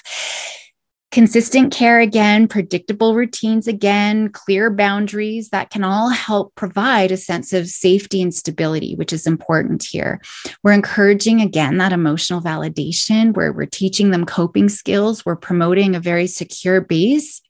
consistent 1.10 1.72
care 1.72 2.00
again, 2.00 2.48
predictable 2.48 3.14
routines 3.14 3.68
again, 3.68 4.28
clear 4.28 4.70
boundaries 4.70 5.50
that 5.50 5.70
can 5.70 5.84
all 5.84 6.10
help 6.10 6.54
provide 6.54 7.10
a 7.10 7.16
sense 7.16 7.52
of 7.52 7.68
safety 7.68 8.20
and 8.20 8.34
stability, 8.34 8.94
which 8.96 9.12
is 9.12 9.26
important 9.26 9.82
here. 9.84 10.20
We're 10.62 10.72
encouraging 10.72 11.40
again 11.40 11.78
that 11.78 11.92
emotional 11.92 12.40
validation 12.40 13.34
where 13.34 13.52
we're 13.52 13.66
teaching 13.66 14.10
them 14.10 14.26
coping 14.26 14.68
skills, 14.68 15.24
we're 15.24 15.36
promoting 15.36 15.94
a 15.94 16.00
very 16.00 16.26
secure 16.26 16.80
base 16.80 17.40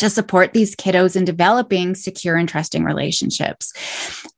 to 0.00 0.08
support 0.08 0.54
these 0.54 0.74
kiddos 0.74 1.14
in 1.14 1.26
developing 1.26 1.94
secure 1.94 2.36
and 2.36 2.48
trusting 2.48 2.84
relationships. 2.84 3.72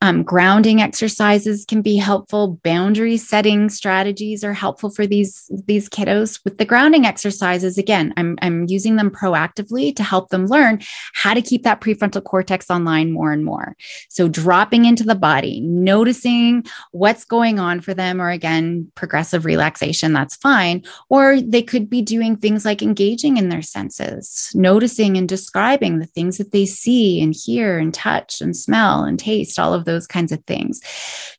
Um, 0.03 0.25
grounding 0.25 0.83
exercises 0.83 1.65
can 1.65 1.83
be 1.83 1.97
helpful. 1.97 2.59
Boundary 2.65 3.17
setting 3.17 3.71
strategies 3.71 4.43
are 4.43 4.55
helpful 4.55 4.91
for 4.91 5.07
these, 5.07 5.49
these 5.69 5.89
kiddos. 5.89 6.41
With 6.45 6.59
the 6.59 6.65
grounding 6.65 7.07
exercises, 7.07 7.79
again, 7.79 8.13
I'm, 8.17 8.37
I'm 8.43 8.67
using 8.67 8.97
them 8.97 9.09
proactively 9.09 9.95
to 9.95 10.03
help 10.03 10.31
them 10.31 10.47
learn 10.47 10.81
how 11.15 11.33
to 11.33 11.41
keep 11.41 11.63
that 11.63 11.81
prefrontal 11.81 12.25
cortex 12.25 12.69
online 12.69 13.13
more 13.13 13.31
and 13.31 13.45
more. 13.45 13.77
So, 14.09 14.29
dropping 14.29 14.85
into 14.85 15.05
the 15.05 15.15
body, 15.15 15.61
noticing 15.61 16.65
what's 16.91 17.25
going 17.25 17.61
on 17.61 17.81
for 17.81 17.95
them, 17.95 18.21
or 18.21 18.31
again, 18.31 18.91
progressive 18.97 19.45
relaxation, 19.45 20.13
that's 20.13 20.35
fine. 20.35 20.83
Or 21.09 21.41
they 21.41 21.63
could 21.63 21.89
be 21.89 22.03
doing 22.03 22.37
things 22.37 22.65
like 22.65 22.83
engaging 22.83 23.37
in 23.37 23.49
their 23.49 23.63
senses, 23.63 24.51
noticing 24.55 25.17
and 25.17 25.29
just 25.29 25.52
describing 25.53 25.99
the 25.99 26.07
things 26.07 26.39
that 26.39 26.51
they 26.51 26.65
see 26.65 27.21
and 27.21 27.35
hear 27.35 27.77
and 27.77 27.93
touch 27.93 28.41
and 28.41 28.57
smell 28.57 29.05
and 29.05 29.19
taste, 29.19 29.59
all 29.59 29.75
of 29.75 29.85
those 29.85 30.07
kinds 30.07 30.33
of 30.33 30.43
things. 30.47 30.81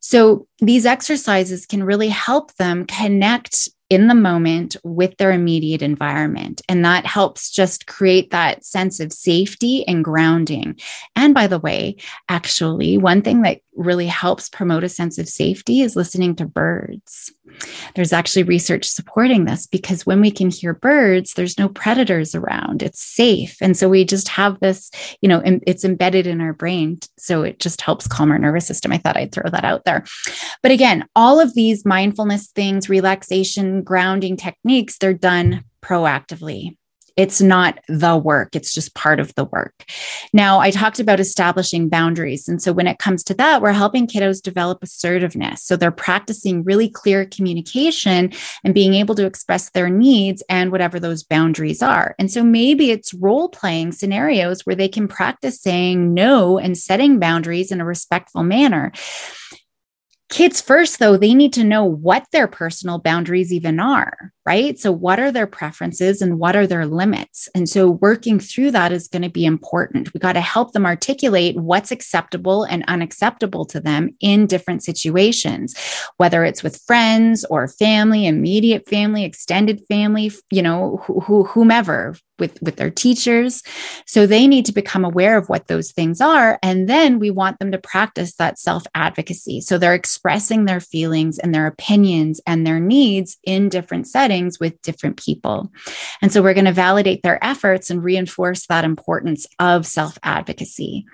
So 0.01 0.47
these 0.59 0.85
exercises 0.85 1.65
can 1.65 1.83
really 1.83 2.09
help 2.09 2.53
them 2.55 2.85
connect 2.85 3.69
in 3.89 4.07
the 4.07 4.15
moment 4.15 4.75
with 4.83 5.17
their 5.17 5.31
immediate 5.31 5.81
environment. 5.81 6.61
And 6.69 6.85
that 6.85 7.07
helps 7.07 7.49
just 7.49 7.87
create 7.87 8.29
that 8.29 8.63
sense 8.63 8.99
of 8.99 9.11
safety 9.11 9.87
and 9.87 10.03
grounding. 10.03 10.79
And 11.15 11.33
by 11.33 11.47
the 11.47 11.59
way, 11.59 11.97
actually, 12.29 12.99
one 12.99 13.23
thing 13.23 13.41
that 13.41 13.61
really 13.75 14.07
helps 14.07 14.49
promote 14.49 14.83
a 14.83 14.89
sense 14.89 15.17
of 15.17 15.27
safety 15.27 15.81
is 15.81 15.95
listening 15.95 16.35
to 16.35 16.45
birds. 16.45 17.31
There's 17.95 18.13
actually 18.13 18.43
research 18.43 18.85
supporting 18.85 19.45
this 19.45 19.67
because 19.67 20.05
when 20.05 20.21
we 20.21 20.31
can 20.31 20.49
hear 20.49 20.73
birds, 20.73 21.33
there's 21.33 21.57
no 21.57 21.69
predators 21.69 22.35
around. 22.35 22.81
It's 22.81 23.01
safe. 23.01 23.57
And 23.61 23.75
so 23.75 23.89
we 23.89 24.05
just 24.05 24.27
have 24.27 24.59
this, 24.59 24.91
you 25.21 25.29
know, 25.29 25.41
it's 25.43 25.85
embedded 25.85 26.27
in 26.27 26.41
our 26.41 26.53
brain. 26.53 26.99
So 27.17 27.43
it 27.43 27.59
just 27.59 27.81
helps 27.81 28.07
calm 28.07 28.31
our 28.31 28.39
nervous 28.39 28.67
system. 28.67 28.91
I 28.91 28.97
thought 28.97 29.17
I'd 29.17 29.31
throw 29.31 29.49
that 29.49 29.65
out 29.65 29.85
there. 29.85 30.03
But 30.61 30.71
again, 30.71 31.07
all 31.15 31.39
of 31.39 31.53
these 31.53 31.85
mindfulness 31.85 32.47
things, 32.47 32.89
relaxation, 32.89 33.83
grounding 33.83 34.37
techniques, 34.37 34.97
they're 34.97 35.13
done 35.13 35.63
proactively. 35.81 36.77
It's 37.15 37.41
not 37.41 37.79
the 37.87 38.17
work, 38.17 38.55
it's 38.55 38.73
just 38.73 38.95
part 38.95 39.19
of 39.19 39.33
the 39.35 39.45
work. 39.45 39.85
Now, 40.33 40.59
I 40.59 40.71
talked 40.71 40.99
about 40.99 41.19
establishing 41.19 41.89
boundaries. 41.89 42.47
And 42.47 42.61
so 42.61 42.73
when 42.73 42.87
it 42.87 42.99
comes 42.99 43.23
to 43.25 43.33
that, 43.35 43.61
we're 43.61 43.71
helping 43.71 44.07
kiddos 44.07 44.41
develop 44.41 44.81
assertiveness. 44.81 45.63
So 45.63 45.75
they're 45.75 45.91
practicing 45.91 46.63
really 46.63 46.89
clear 46.89 47.25
communication 47.25 48.31
and 48.63 48.73
being 48.73 48.95
able 48.95 49.15
to 49.15 49.25
express 49.25 49.69
their 49.71 49.89
needs 49.89 50.43
and 50.49 50.71
whatever 50.71 50.99
those 50.99 51.23
boundaries 51.23 51.81
are. 51.81 52.15
And 52.17 52.31
so 52.31 52.43
maybe 52.43 52.91
it's 52.91 53.13
role 53.13 53.49
playing 53.49 53.91
scenarios 53.91 54.65
where 54.65 54.75
they 54.75 54.87
can 54.87 55.07
practice 55.07 55.61
saying 55.61 56.13
no 56.13 56.57
and 56.57 56.77
setting 56.77 57.19
boundaries 57.19 57.71
in 57.71 57.81
a 57.81 57.85
respectful 57.85 58.43
manner 58.43 58.91
Kids 60.29 60.61
first, 60.61 60.97
though, 60.97 61.15
they 61.15 61.33
need 61.33 61.53
to 61.53 61.63
know 61.63 61.83
what 61.83 62.25
their 62.31 62.47
personal 62.47 62.97
boundaries 62.97 63.53
even 63.53 63.79
are, 63.79 64.33
right? 64.45 64.79
So, 64.79 64.91
what 64.91 65.19
are 65.19 65.31
their 65.31 65.45
preferences 65.45 66.21
and 66.21 66.39
what 66.39 66.55
are 66.55 66.65
their 66.65 66.87
limits? 66.87 67.49
And 67.53 67.69
so, 67.69 67.91
working 67.91 68.39
through 68.39 68.71
that 68.71 68.91
is 68.91 69.07
going 69.07 69.21
to 69.21 69.29
be 69.29 69.45
important. 69.45 70.13
We 70.13 70.19
got 70.19 70.33
to 70.33 70.41
help 70.41 70.71
them 70.71 70.85
articulate 70.85 71.57
what's 71.57 71.91
acceptable 71.91 72.63
and 72.63 72.83
unacceptable 72.87 73.65
to 73.65 73.79
them 73.79 74.15
in 74.21 74.47
different 74.47 74.83
situations, 74.83 75.75
whether 76.17 76.43
it's 76.43 76.63
with 76.63 76.81
friends 76.87 77.45
or 77.49 77.67
family, 77.67 78.25
immediate 78.25 78.89
family, 78.89 79.25
extended 79.25 79.81
family, 79.87 80.31
you 80.49 80.63
know, 80.63 80.97
wh- 81.05 81.47
whomever, 81.47 82.15
with 82.39 82.61
with 82.61 82.75
their 82.77 82.89
teachers. 82.89 83.63
So 84.05 84.25
they 84.25 84.47
need 84.47 84.65
to 84.65 84.73
become 84.73 85.05
aware 85.05 85.37
of 85.37 85.49
what 85.49 85.67
those 85.67 85.91
things 85.91 86.21
are 86.21 86.59
and 86.63 86.89
then 86.89 87.19
we 87.19 87.31
want 87.31 87.59
them 87.59 87.71
to 87.71 87.77
practice 87.77 88.35
that 88.35 88.59
self 88.59 88.83
advocacy 88.95 89.61
so 89.61 89.77
they're 89.77 89.93
expressing 89.93 90.65
their 90.65 90.79
feelings 90.79 91.39
and 91.39 91.53
their 91.53 91.67
opinions 91.67 92.41
and 92.45 92.65
their 92.65 92.79
needs 92.79 93.37
in 93.43 93.69
different 93.69 94.07
settings 94.07 94.59
with 94.59 94.81
different 94.81 95.17
people. 95.17 95.71
And 96.21 96.31
so 96.31 96.41
we're 96.41 96.53
going 96.53 96.65
to 96.65 96.71
validate 96.71 97.23
their 97.23 97.43
efforts 97.43 97.89
and 97.89 98.03
reinforce 98.03 98.67
that 98.67 98.85
importance 98.85 99.45
of 99.59 99.85
self 99.85 100.17
advocacy 100.23 101.05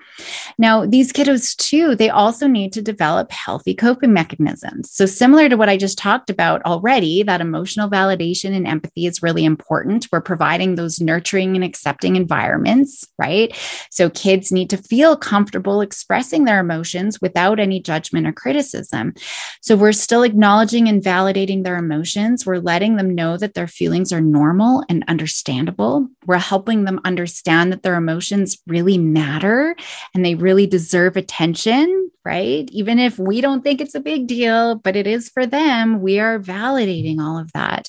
now 0.58 0.86
these 0.86 1.12
kiddos 1.12 1.56
too 1.56 1.94
they 1.94 2.10
also 2.10 2.46
need 2.46 2.72
to 2.72 2.82
develop 2.82 3.30
healthy 3.30 3.74
coping 3.74 4.12
mechanisms. 4.12 4.90
So 4.90 5.06
similar 5.06 5.48
to 5.48 5.56
what 5.56 5.68
i 5.68 5.76
just 5.76 5.98
talked 5.98 6.30
about 6.30 6.62
already 6.62 7.22
that 7.22 7.40
emotional 7.40 7.88
validation 7.88 8.54
and 8.54 8.66
empathy 8.66 9.06
is 9.06 9.22
really 9.22 9.44
important. 9.44 10.08
We're 10.10 10.20
providing 10.20 10.74
those 10.74 11.00
nurturing 11.10 11.56
and 11.56 11.64
accepting 11.64 12.14
environments, 12.14 13.04
right? 13.18 13.50
So 13.90 14.08
kids 14.10 14.52
need 14.52 14.70
to 14.70 14.76
feel 14.76 15.16
comfortable 15.16 15.80
expressing 15.80 16.44
their 16.44 16.60
emotions 16.60 17.20
without 17.20 17.58
any 17.58 17.80
judgment 17.80 18.28
or 18.28 18.32
criticism. 18.32 19.14
So 19.60 19.74
we're 19.74 19.90
still 19.90 20.22
acknowledging 20.22 20.88
and 20.88 21.02
validating 21.02 21.64
their 21.64 21.76
emotions. 21.76 22.46
We're 22.46 22.58
letting 22.58 22.94
them 22.94 23.12
know 23.14 23.36
that 23.38 23.54
their 23.54 23.66
feelings 23.66 24.12
are 24.12 24.20
normal 24.20 24.84
and 24.88 25.02
understandable. 25.08 26.06
We're 26.26 26.38
helping 26.38 26.84
them 26.84 27.00
understand 27.04 27.72
that 27.72 27.82
their 27.82 27.96
emotions 27.96 28.58
really 28.68 28.98
matter 28.98 29.74
and 30.14 30.24
they 30.24 30.36
really 30.36 30.68
deserve 30.68 31.16
attention, 31.16 31.99
right? 32.24 32.68
Even 32.72 32.98
if 32.98 33.18
we 33.18 33.40
don't 33.40 33.62
think 33.62 33.80
it's 33.80 33.94
a 33.94 34.00
big 34.00 34.26
deal, 34.26 34.76
but 34.76 34.96
it 34.96 35.06
is 35.06 35.28
for 35.28 35.46
them, 35.46 36.00
we 36.00 36.18
are 36.18 36.38
validating 36.38 37.20
all 37.20 37.38
of 37.38 37.52
that. 37.52 37.88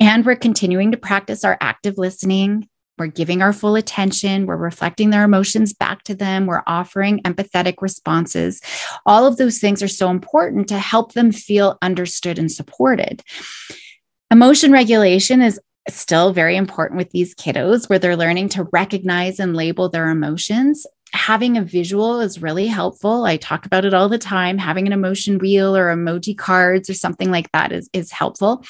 And 0.00 0.24
we're 0.24 0.36
continuing 0.36 0.92
to 0.92 0.96
practice 0.96 1.44
our 1.44 1.58
active 1.60 1.98
listening. 1.98 2.68
We're 2.98 3.06
giving 3.06 3.42
our 3.42 3.52
full 3.52 3.76
attention. 3.76 4.46
We're 4.46 4.56
reflecting 4.56 5.10
their 5.10 5.22
emotions 5.22 5.72
back 5.72 6.02
to 6.04 6.14
them. 6.14 6.46
We're 6.46 6.64
offering 6.66 7.20
empathetic 7.22 7.76
responses. 7.80 8.60
All 9.06 9.26
of 9.26 9.36
those 9.36 9.58
things 9.58 9.82
are 9.82 9.88
so 9.88 10.10
important 10.10 10.68
to 10.68 10.78
help 10.78 11.12
them 11.12 11.30
feel 11.30 11.78
understood 11.80 12.38
and 12.38 12.50
supported. 12.50 13.22
Emotion 14.30 14.72
regulation 14.72 15.40
is 15.42 15.60
still 15.88 16.32
very 16.32 16.56
important 16.56 16.98
with 16.98 17.10
these 17.10 17.34
kiddos 17.34 17.88
where 17.88 17.98
they're 17.98 18.16
learning 18.16 18.48
to 18.50 18.68
recognize 18.72 19.40
and 19.40 19.56
label 19.56 19.88
their 19.88 20.08
emotions 20.08 20.86
having 21.12 21.56
a 21.56 21.62
visual 21.62 22.20
is 22.20 22.42
really 22.42 22.66
helpful. 22.66 23.24
I 23.24 23.36
talk 23.36 23.66
about 23.66 23.84
it 23.84 23.94
all 23.94 24.08
the 24.08 24.18
time. 24.18 24.58
Having 24.58 24.86
an 24.86 24.92
emotion 24.92 25.38
wheel 25.38 25.76
or 25.76 25.94
emoji 25.94 26.36
cards 26.36 26.90
or 26.90 26.94
something 26.94 27.30
like 27.30 27.50
that 27.52 27.72
is, 27.72 27.88
is 27.92 28.10
helpful. 28.10 28.64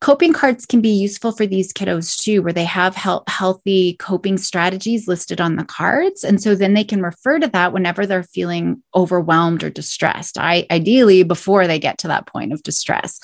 Coping 0.00 0.32
cards 0.32 0.66
can 0.66 0.80
be 0.80 0.90
useful 0.90 1.32
for 1.32 1.46
these 1.46 1.72
kiddos 1.72 2.20
too, 2.20 2.42
where 2.42 2.52
they 2.52 2.64
have 2.64 2.96
he- 2.96 3.18
healthy 3.28 3.94
coping 3.94 4.36
strategies 4.36 5.06
listed 5.06 5.40
on 5.40 5.56
the 5.56 5.64
cards. 5.64 6.24
And 6.24 6.42
so 6.42 6.54
then 6.54 6.74
they 6.74 6.84
can 6.84 7.02
refer 7.02 7.38
to 7.38 7.48
that 7.48 7.72
whenever 7.72 8.06
they're 8.06 8.24
feeling 8.24 8.82
overwhelmed 8.94 9.62
or 9.62 9.70
distressed, 9.70 10.38
I, 10.38 10.66
ideally 10.70 11.22
before 11.22 11.66
they 11.66 11.78
get 11.78 11.98
to 11.98 12.08
that 12.08 12.26
point 12.26 12.52
of 12.52 12.62
distress. 12.62 13.20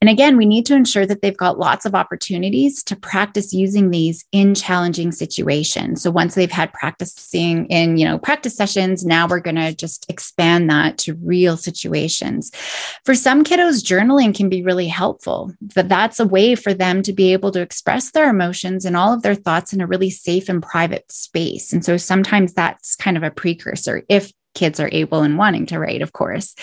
And 0.00 0.08
again, 0.08 0.36
we 0.36 0.46
need 0.46 0.64
to 0.66 0.76
ensure 0.76 1.06
that 1.06 1.22
they've 1.22 1.36
got 1.36 1.58
lots 1.58 1.84
of 1.84 1.94
opportunities 1.94 2.84
to 2.84 2.94
practice 2.94 3.52
using 3.52 3.90
these 3.90 4.24
in 4.30 4.54
challenging 4.54 5.10
situations. 5.10 6.02
So 6.02 6.10
once 6.10 6.36
they've 6.36 6.50
had 6.50 6.72
practicing 6.72 7.66
in, 7.66 7.96
you 7.96 8.04
know, 8.04 8.16
practice 8.16 8.56
sessions, 8.56 9.04
now 9.04 9.26
we're 9.26 9.40
going 9.40 9.56
to 9.56 9.74
just 9.74 10.08
expand 10.08 10.70
that 10.70 10.98
to 10.98 11.14
real 11.14 11.56
situations. 11.56 12.52
For 13.04 13.16
some 13.16 13.42
kiddos, 13.42 13.82
journaling 13.82 14.34
can 14.36 14.48
be 14.48 14.62
really 14.62 14.86
helpful. 14.86 15.52
That 15.74 15.88
that's 15.88 16.20
a 16.20 16.26
way 16.26 16.54
for 16.54 16.72
them 16.72 17.02
to 17.02 17.12
be 17.12 17.32
able 17.32 17.50
to 17.52 17.60
express 17.60 18.12
their 18.12 18.30
emotions 18.30 18.84
and 18.84 18.96
all 18.96 19.12
of 19.12 19.22
their 19.22 19.34
thoughts 19.34 19.72
in 19.72 19.80
a 19.80 19.86
really 19.86 20.10
safe 20.10 20.48
and 20.48 20.62
private 20.62 21.10
space. 21.10 21.72
And 21.72 21.84
so 21.84 21.96
sometimes 21.96 22.52
that's 22.52 22.94
kind 22.94 23.16
of 23.16 23.24
a 23.24 23.32
precursor. 23.32 24.04
If 24.08 24.32
kids 24.58 24.80
are 24.80 24.90
able 24.92 25.22
and 25.22 25.38
wanting 25.38 25.66
to 25.66 25.78
write, 25.78 26.02
of 26.02 26.12
course. 26.12 26.54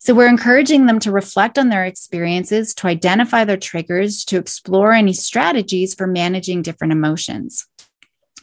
So 0.00 0.14
we're 0.14 0.28
encouraging 0.28 0.86
them 0.86 0.98
to 1.00 1.12
reflect 1.12 1.58
on 1.58 1.68
their 1.68 1.84
experiences, 1.84 2.74
to 2.74 2.88
identify 2.88 3.44
their 3.44 3.56
triggers, 3.56 4.24
to 4.26 4.38
explore 4.38 4.92
any 4.92 5.12
strategies 5.12 5.94
for 5.94 6.06
managing 6.08 6.62
different 6.62 6.92
emotions. 6.92 7.66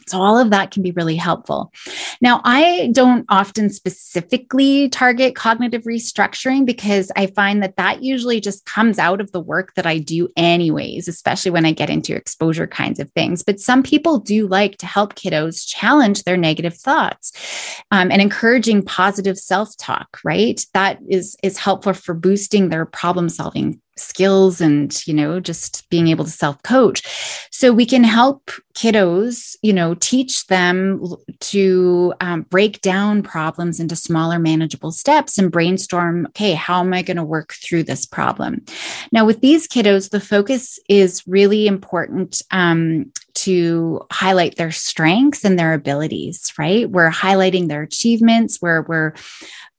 So, 0.06 0.20
all 0.20 0.38
of 0.38 0.50
that 0.50 0.70
can 0.70 0.82
be 0.82 0.92
really 0.92 1.16
helpful. 1.16 1.72
Now, 2.20 2.40
I 2.44 2.90
don't 2.92 3.24
often 3.28 3.70
specifically 3.70 4.88
target 4.88 5.34
cognitive 5.34 5.82
restructuring 5.82 6.66
because 6.66 7.10
I 7.16 7.26
find 7.26 7.62
that 7.62 7.76
that 7.76 8.02
usually 8.02 8.40
just 8.40 8.64
comes 8.66 8.98
out 8.98 9.20
of 9.20 9.32
the 9.32 9.40
work 9.40 9.74
that 9.74 9.86
I 9.86 9.98
do, 9.98 10.28
anyways, 10.36 11.08
especially 11.08 11.50
when 11.50 11.66
I 11.66 11.72
get 11.72 11.90
into 11.90 12.14
exposure 12.14 12.66
kinds 12.66 13.00
of 13.00 13.10
things. 13.12 13.42
But 13.42 13.60
some 13.60 13.82
people 13.82 14.18
do 14.18 14.46
like 14.46 14.78
to 14.78 14.86
help 14.86 15.14
kiddos 15.14 15.66
challenge 15.66 16.24
their 16.24 16.36
negative 16.36 16.76
thoughts 16.76 17.32
um, 17.90 18.10
and 18.10 18.20
encouraging 18.20 18.82
positive 18.82 19.38
self 19.38 19.76
talk, 19.76 20.18
right? 20.24 20.64
That 20.74 20.98
is, 21.08 21.36
is 21.42 21.58
helpful 21.58 21.92
for 21.92 22.14
boosting 22.14 22.68
their 22.68 22.86
problem 22.86 23.28
solving 23.28 23.80
skills 23.96 24.60
and 24.60 25.06
you 25.06 25.14
know 25.14 25.40
just 25.40 25.88
being 25.90 26.08
able 26.08 26.24
to 26.24 26.30
self 26.30 26.62
coach 26.62 27.02
so 27.50 27.72
we 27.72 27.86
can 27.86 28.04
help 28.04 28.50
kiddos 28.74 29.56
you 29.62 29.72
know 29.72 29.94
teach 29.94 30.46
them 30.48 31.00
to 31.40 32.12
um, 32.20 32.42
break 32.42 32.80
down 32.80 33.22
problems 33.22 33.78
into 33.78 33.96
smaller 33.96 34.38
manageable 34.38 34.90
steps 34.90 35.38
and 35.38 35.52
brainstorm 35.52 36.26
okay 36.26 36.54
how 36.54 36.80
am 36.80 36.92
i 36.92 37.02
going 37.02 37.16
to 37.16 37.24
work 37.24 37.54
through 37.54 37.82
this 37.82 38.06
problem? 38.06 38.64
Now 39.12 39.24
with 39.24 39.40
these 39.40 39.68
kiddos 39.68 40.10
the 40.10 40.20
focus 40.20 40.78
is 40.88 41.22
really 41.26 41.66
important 41.66 42.42
um, 42.50 43.12
to 43.34 44.00
highlight 44.12 44.56
their 44.56 44.70
strengths 44.70 45.44
and 45.44 45.58
their 45.58 45.74
abilities 45.74 46.52
right? 46.58 46.88
We're 46.88 47.10
highlighting 47.10 47.68
their 47.68 47.82
achievements 47.82 48.58
where 48.60 48.82
we're 48.82 49.14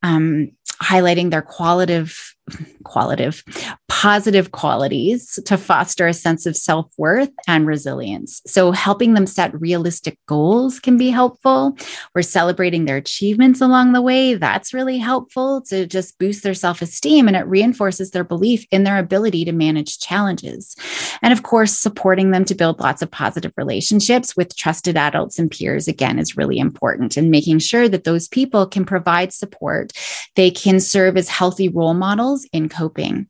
um, 0.04 0.52
highlighting 0.82 1.32
their 1.32 1.42
qualitative 1.42 2.35
qualitative 2.84 3.44
positive 3.88 4.52
qualities 4.52 5.40
to 5.46 5.58
foster 5.58 6.06
a 6.06 6.14
sense 6.14 6.46
of 6.46 6.56
self-worth 6.56 7.32
and 7.48 7.66
resilience. 7.66 8.42
So 8.46 8.72
helping 8.72 9.14
them 9.14 9.26
set 9.26 9.60
realistic 9.60 10.20
goals 10.28 10.80
can 10.80 10.98
be 10.98 11.10
helpful. 11.10 11.78
We're 12.14 12.22
celebrating 12.22 12.86
their 12.86 12.98
achievements 12.98 13.62
along 13.62 13.94
the 13.94 14.02
way. 14.02 14.34
That's 14.34 14.74
really 14.74 14.98
helpful 14.98 15.62
to 15.70 15.88
just 15.88 16.20
boost 16.20 16.44
their 16.44 16.54
self-esteem 16.54 17.28
and 17.28 17.38
it 17.38 17.48
reinforces 17.48 18.12
their 18.12 18.26
belief 18.26 18.66
in 18.70 18.84
their 18.84 18.98
ability 18.98 19.46
to 19.46 19.54
manage 19.54 19.98
challenges. 20.00 20.76
And 21.22 21.32
of 21.32 21.44
course 21.44 21.74
supporting 21.74 22.32
them 22.32 22.44
to 22.46 22.54
build 22.54 22.82
lots 22.82 23.02
of 23.02 23.10
positive 23.10 23.54
relationships 23.56 24.36
with 24.36 24.58
trusted 24.58 24.98
adults 24.98 25.40
and 25.40 25.50
peers 25.50 25.88
again 25.88 26.20
is 26.20 26.36
really 26.36 26.60
important 26.60 27.16
and 27.16 27.32
making 27.32 27.60
sure 27.60 27.88
that 27.88 28.04
those 28.04 28.28
people 28.28 28.68
can 28.68 28.84
provide 28.84 29.32
support. 29.32 29.94
They 30.36 30.52
can 30.52 30.82
serve 30.82 31.16
as 31.16 31.30
healthy 31.30 31.70
role 31.70 31.94
models 31.94 32.35
in 32.52 32.68
coping. 32.68 33.28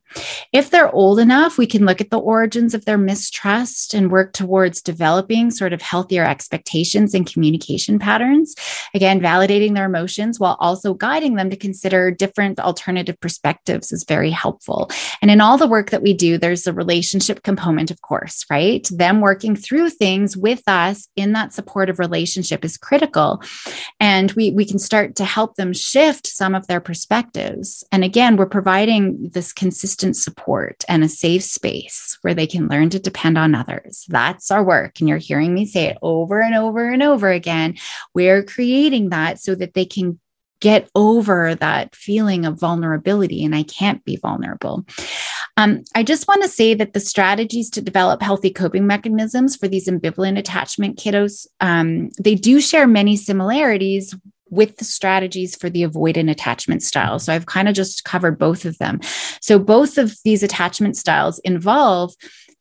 If 0.54 0.70
they're 0.70 0.92
old 0.92 1.20
enough, 1.20 1.58
we 1.58 1.68
can 1.68 1.86
look 1.86 2.02
at 2.02 2.10
the 2.10 2.20
origins 2.20 2.74
of 2.74 2.86
their 2.86 2.98
mistrust 2.98 3.94
and 3.94 4.12
work 4.12 4.34
towards 4.34 4.82
developing 4.82 5.52
sort 5.52 5.74
of 5.74 5.82
healthier 5.82 6.24
expectations 6.24 7.14
and 7.14 7.32
communication 7.32 8.00
patterns. 8.00 8.56
Again, 8.94 9.20
validating 9.20 9.76
their 9.76 9.86
emotions 9.86 10.40
while 10.40 10.58
also 10.60 10.94
guiding 10.94 11.36
them 11.36 11.50
to 11.50 11.58
consider 11.58 12.12
different 12.12 12.60
alternative 12.60 13.20
perspectives 13.20 13.92
is 13.92 14.06
very 14.06 14.32
helpful. 14.32 14.90
And 15.22 15.30
in 15.30 15.42
all 15.42 15.58
the 15.58 15.68
work 15.68 15.90
that 15.90 16.02
we 16.02 16.14
do, 16.14 16.38
there's 16.38 16.68
a 16.68 16.74
relationship 16.74 17.44
component, 17.44 17.92
of 17.92 18.02
course, 18.02 18.46
right? 18.50 18.88
Them 18.92 19.22
working 19.22 19.56
through 19.56 19.90
things 19.90 20.38
with 20.38 20.64
us 20.68 21.08
in 21.16 21.34
that 21.34 21.54
supportive 21.54 22.00
relationship 22.00 22.64
is 22.64 22.78
critical. 22.78 23.42
And 24.00 24.32
we, 24.34 24.52
we 24.52 24.66
can 24.66 24.80
start 24.80 25.16
to 25.18 25.26
help 25.26 25.56
them 25.56 25.74
shift 25.74 26.28
some 26.28 26.56
of 26.56 26.68
their 26.68 26.80
perspectives. 26.80 27.84
And 27.92 28.04
again, 28.04 28.38
we're 28.38 28.46
providing 28.46 28.95
this 29.02 29.54
consistent 29.54 30.16
support 30.16 30.84
and 30.88 31.04
a 31.04 31.10
safe 31.10 31.44
space 31.44 32.18
where 32.22 32.34
they 32.34 32.48
can 32.48 32.68
learn 32.68 32.90
to 32.90 33.00
depend 33.00 33.38
on 33.38 33.56
others. 33.56 34.06
That's 34.10 34.52
our 34.52 34.64
work. 34.64 35.00
And 35.00 35.10
you're 35.10 35.18
hearing 35.18 35.54
me 35.54 35.66
say 35.66 35.86
it 35.86 35.98
over 36.02 36.42
and 36.42 36.56
over 36.56 36.90
and 36.90 37.04
over 37.04 37.30
again. 37.30 37.76
We're 38.14 38.44
creating 38.44 39.10
that 39.10 39.40
so 39.40 39.56
that 39.56 39.74
they 39.74 39.86
can 39.86 40.20
get 40.62 40.90
over 40.96 41.56
that 41.56 41.96
feeling 41.96 42.46
of 42.46 42.60
vulnerability 42.60 43.44
and 43.44 43.54
I 43.56 43.64
can't 43.64 44.04
be 44.06 44.16
vulnerable. 44.16 44.86
Um, 45.58 45.84
I 45.94 46.04
just 46.04 46.28
want 46.28 46.42
to 46.44 46.50
say 46.50 46.74
that 46.74 46.94
the 46.94 47.00
strategies 47.00 47.70
to 47.72 47.82
develop 47.82 48.22
healthy 48.22 48.52
coping 48.52 48.88
mechanisms 48.88 49.56
for 49.56 49.68
these 49.68 49.88
ambivalent 49.88 50.38
attachment 50.38 50.98
kiddos, 50.98 51.48
um, 51.62 52.10
they 52.20 52.36
do 52.36 52.60
share 52.60 52.88
many 52.88 53.16
similarities 53.16 54.16
with 54.56 54.78
the 54.78 54.86
strategies 54.86 55.56
for 55.56 55.70
the 55.70 55.84
avoidant 55.84 56.32
attachment 56.32 56.84
style. 56.84 57.20
So 57.20 57.34
I've 57.34 57.46
kind 57.46 57.68
of 57.68 57.76
just 57.76 58.04
covered 58.04 58.40
both 58.40 58.66
of 58.66 58.78
them. 58.78 59.00
So 59.42 59.60
both 59.60 59.98
of 59.98 60.16
these 60.24 60.44
attachment 60.44 60.98
styles 60.98 61.40
involve 61.40 62.14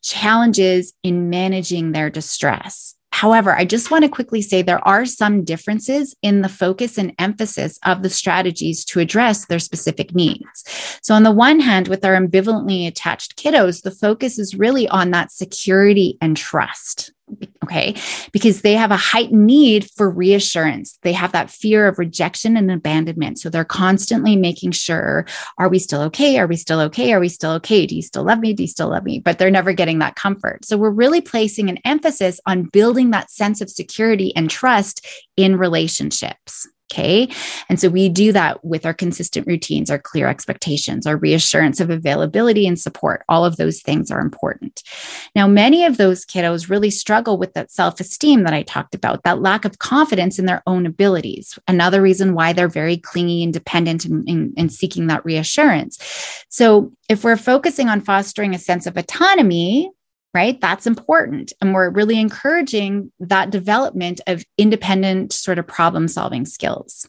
challenges 0.02 0.92
in 1.02 1.30
managing 1.30 1.92
their 1.92 2.10
distress. 2.10 2.94
However, 3.14 3.56
I 3.56 3.64
just 3.64 3.92
want 3.92 4.02
to 4.02 4.10
quickly 4.10 4.42
say 4.42 4.60
there 4.60 4.86
are 4.86 5.06
some 5.06 5.44
differences 5.44 6.16
in 6.20 6.42
the 6.42 6.48
focus 6.48 6.98
and 6.98 7.14
emphasis 7.20 7.78
of 7.84 8.02
the 8.02 8.10
strategies 8.10 8.84
to 8.86 8.98
address 8.98 9.46
their 9.46 9.60
specific 9.60 10.16
needs. 10.16 10.98
So, 11.00 11.14
on 11.14 11.22
the 11.22 11.30
one 11.30 11.60
hand, 11.60 11.86
with 11.86 12.04
our 12.04 12.20
ambivalently 12.20 12.88
attached 12.88 13.36
kiddos, 13.36 13.82
the 13.82 13.92
focus 13.92 14.36
is 14.40 14.56
really 14.56 14.88
on 14.88 15.12
that 15.12 15.30
security 15.30 16.18
and 16.20 16.36
trust. 16.36 17.13
Okay. 17.62 17.94
Because 18.32 18.60
they 18.60 18.74
have 18.74 18.90
a 18.90 18.96
heightened 18.96 19.46
need 19.46 19.90
for 19.96 20.10
reassurance. 20.10 20.98
They 21.02 21.12
have 21.12 21.32
that 21.32 21.50
fear 21.50 21.88
of 21.88 21.98
rejection 21.98 22.56
and 22.56 22.70
abandonment. 22.70 23.38
So 23.38 23.48
they're 23.48 23.64
constantly 23.64 24.36
making 24.36 24.72
sure 24.72 25.24
are 25.58 25.68
we 25.68 25.78
still 25.78 26.02
okay? 26.02 26.38
Are 26.38 26.46
we 26.46 26.56
still 26.56 26.80
okay? 26.82 27.12
Are 27.14 27.20
we 27.20 27.30
still 27.30 27.52
okay? 27.52 27.86
Do 27.86 27.96
you 27.96 28.02
still 28.02 28.24
love 28.24 28.40
me? 28.40 28.52
Do 28.52 28.62
you 28.62 28.68
still 28.68 28.90
love 28.90 29.04
me? 29.04 29.18
But 29.18 29.38
they're 29.38 29.50
never 29.50 29.72
getting 29.72 30.00
that 30.00 30.16
comfort. 30.16 30.64
So 30.64 30.76
we're 30.76 30.90
really 30.90 31.22
placing 31.22 31.70
an 31.70 31.78
emphasis 31.84 32.40
on 32.46 32.64
building 32.64 33.10
that 33.10 33.30
sense 33.30 33.62
of 33.62 33.70
security 33.70 34.36
and 34.36 34.50
trust 34.50 35.06
in 35.36 35.56
relationships. 35.56 36.68
Okay. 36.94 37.28
And 37.68 37.80
so 37.80 37.88
we 37.88 38.08
do 38.08 38.30
that 38.30 38.64
with 38.64 38.86
our 38.86 38.94
consistent 38.94 39.48
routines, 39.48 39.90
our 39.90 39.98
clear 39.98 40.28
expectations, 40.28 41.08
our 41.08 41.16
reassurance 41.16 41.80
of 41.80 41.90
availability 41.90 42.68
and 42.68 42.78
support. 42.78 43.24
All 43.28 43.44
of 43.44 43.56
those 43.56 43.82
things 43.82 44.12
are 44.12 44.20
important. 44.20 44.84
Now, 45.34 45.48
many 45.48 45.84
of 45.84 45.96
those 45.96 46.24
kiddos 46.24 46.70
really 46.70 46.90
struggle 46.90 47.36
with 47.36 47.52
that 47.54 47.72
self 47.72 47.98
esteem 47.98 48.44
that 48.44 48.54
I 48.54 48.62
talked 48.62 48.94
about, 48.94 49.24
that 49.24 49.42
lack 49.42 49.64
of 49.64 49.80
confidence 49.80 50.38
in 50.38 50.46
their 50.46 50.62
own 50.68 50.86
abilities. 50.86 51.58
Another 51.66 52.00
reason 52.00 52.32
why 52.32 52.52
they're 52.52 52.68
very 52.68 52.96
clingy 52.96 53.42
and 53.42 53.52
dependent 53.52 54.04
and, 54.04 54.28
and, 54.28 54.54
and 54.56 54.72
seeking 54.72 55.08
that 55.08 55.24
reassurance. 55.24 55.98
So, 56.48 56.92
if 57.08 57.24
we're 57.24 57.36
focusing 57.36 57.88
on 57.88 58.02
fostering 58.02 58.54
a 58.54 58.58
sense 58.58 58.86
of 58.86 58.96
autonomy, 58.96 59.90
right? 60.34 60.60
That's 60.60 60.86
important. 60.86 61.52
And 61.60 61.72
we're 61.72 61.90
really 61.90 62.18
encouraging 62.18 63.12
that 63.20 63.50
development 63.50 64.20
of 64.26 64.44
independent 64.58 65.32
sort 65.32 65.58
of 65.58 65.66
problem 65.66 66.08
solving 66.08 66.44
skills. 66.44 67.08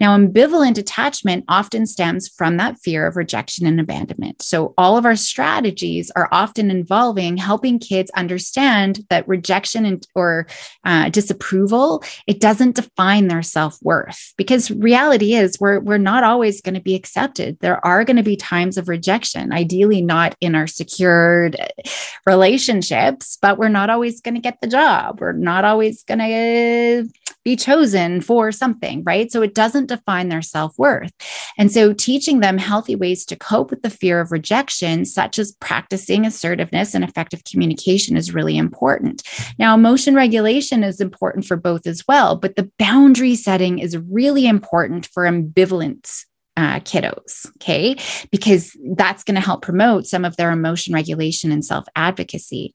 Now, 0.00 0.16
ambivalent 0.16 0.78
attachment 0.78 1.44
often 1.48 1.86
stems 1.86 2.28
from 2.28 2.56
that 2.56 2.78
fear 2.78 3.06
of 3.06 3.16
rejection 3.16 3.66
and 3.66 3.80
abandonment. 3.80 4.42
So, 4.42 4.74
all 4.76 4.96
of 4.96 5.04
our 5.04 5.16
strategies 5.16 6.10
are 6.16 6.28
often 6.32 6.70
involving 6.70 7.36
helping 7.36 7.78
kids 7.78 8.10
understand 8.12 9.04
that 9.10 9.26
rejection 9.28 9.84
and, 9.84 10.06
or 10.14 10.46
uh, 10.84 11.08
disapproval 11.10 12.02
it 12.26 12.40
doesn't 12.40 12.76
define 12.76 13.28
their 13.28 13.42
self 13.42 13.78
worth. 13.82 14.34
Because 14.36 14.70
reality 14.70 15.34
is, 15.34 15.58
we're 15.60 15.80
we're 15.80 15.98
not 15.98 16.24
always 16.24 16.60
going 16.60 16.74
to 16.74 16.80
be 16.80 16.94
accepted. 16.94 17.58
There 17.60 17.84
are 17.84 18.04
going 18.04 18.16
to 18.16 18.22
be 18.22 18.36
times 18.36 18.76
of 18.76 18.88
rejection. 18.88 19.52
Ideally, 19.52 20.02
not 20.02 20.34
in 20.40 20.54
our 20.54 20.66
secured 20.66 21.56
relationships, 22.26 23.38
but 23.40 23.58
we're 23.58 23.68
not 23.68 23.90
always 23.90 24.20
going 24.20 24.34
to 24.34 24.40
get 24.40 24.60
the 24.60 24.66
job. 24.66 25.20
We're 25.20 25.32
not 25.32 25.64
always 25.64 26.02
going 26.02 26.18
to 26.18 27.08
be 27.46 27.54
chosen 27.54 28.20
for 28.20 28.50
something, 28.50 29.04
right? 29.04 29.30
So 29.30 29.40
it 29.40 29.54
doesn't 29.54 29.86
define 29.86 30.30
their 30.30 30.42
self 30.42 30.76
worth. 30.76 31.12
And 31.56 31.70
so 31.70 31.92
teaching 31.92 32.40
them 32.40 32.58
healthy 32.58 32.96
ways 32.96 33.24
to 33.26 33.36
cope 33.36 33.70
with 33.70 33.82
the 33.82 33.88
fear 33.88 34.18
of 34.18 34.32
rejection, 34.32 35.04
such 35.04 35.38
as 35.38 35.52
practicing 35.60 36.26
assertiveness 36.26 36.92
and 36.92 37.04
effective 37.04 37.44
communication, 37.44 38.16
is 38.16 38.34
really 38.34 38.58
important. 38.58 39.22
Now, 39.60 39.76
emotion 39.76 40.16
regulation 40.16 40.82
is 40.82 41.00
important 41.00 41.44
for 41.44 41.56
both 41.56 41.86
as 41.86 42.02
well, 42.08 42.34
but 42.34 42.56
the 42.56 42.68
boundary 42.80 43.36
setting 43.36 43.78
is 43.78 43.96
really 43.96 44.48
important 44.48 45.06
for 45.06 45.22
ambivalence 45.22 46.24
uh, 46.56 46.80
kiddos, 46.80 47.46
okay? 47.56 47.96
Because 48.30 48.76
that's 48.94 49.22
going 49.22 49.34
to 49.34 49.40
help 49.40 49.62
promote 49.62 50.06
some 50.06 50.24
of 50.24 50.36
their 50.36 50.50
emotion 50.50 50.94
regulation 50.94 51.52
and 51.52 51.64
self 51.64 51.86
advocacy. 51.96 52.74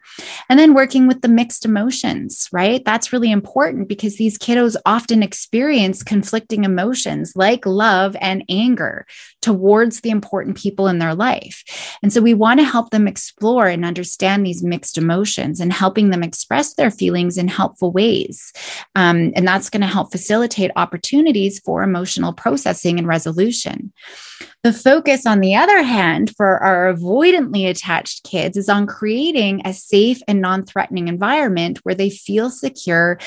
And 0.49 0.59
then 0.59 0.73
working 0.73 1.07
with 1.07 1.21
the 1.21 1.27
mixed 1.27 1.65
emotions, 1.65 2.47
right? 2.51 2.83
That's 2.85 3.11
really 3.11 3.31
important 3.31 3.87
because 3.87 4.17
these 4.17 4.37
kiddos 4.37 4.75
often 4.85 5.23
experience 5.23 6.03
conflicting 6.03 6.63
emotions 6.63 7.33
like 7.35 7.65
love 7.65 8.15
and 8.21 8.43
anger 8.49 9.05
towards 9.41 10.01
the 10.01 10.11
important 10.11 10.57
people 10.57 10.87
in 10.87 10.99
their 10.99 11.15
life. 11.15 11.63
And 12.03 12.13
so 12.13 12.21
we 12.21 12.33
want 12.33 12.59
to 12.59 12.65
help 12.65 12.91
them 12.91 13.07
explore 13.07 13.67
and 13.67 13.83
understand 13.83 14.45
these 14.45 14.63
mixed 14.63 14.97
emotions 14.97 15.59
and 15.59 15.73
helping 15.73 16.09
them 16.09 16.23
express 16.23 16.75
their 16.75 16.91
feelings 16.91 17.37
in 17.37 17.47
helpful 17.47 17.91
ways. 17.91 18.53
Um, 18.95 19.31
and 19.35 19.47
that's 19.47 19.69
going 19.69 19.81
to 19.81 19.87
help 19.87 20.11
facilitate 20.11 20.71
opportunities 20.75 21.59
for 21.59 21.81
emotional 21.81 22.33
processing 22.33 22.99
and 22.99 23.07
resolution 23.07 23.70
connection. 23.71 23.93
The 24.63 24.73
focus, 24.73 25.25
on 25.25 25.39
the 25.39 25.55
other 25.55 25.81
hand, 25.81 26.35
for 26.37 26.59
our 26.59 26.93
avoidantly 26.93 27.67
attached 27.67 28.23
kids 28.23 28.55
is 28.55 28.69
on 28.69 28.85
creating 28.85 29.63
a 29.65 29.73
safe 29.73 30.21
and 30.27 30.39
non 30.39 30.65
threatening 30.65 31.07
environment 31.07 31.79
where 31.81 31.95
they 31.95 32.11
feel 32.11 32.51
secure 32.51 33.17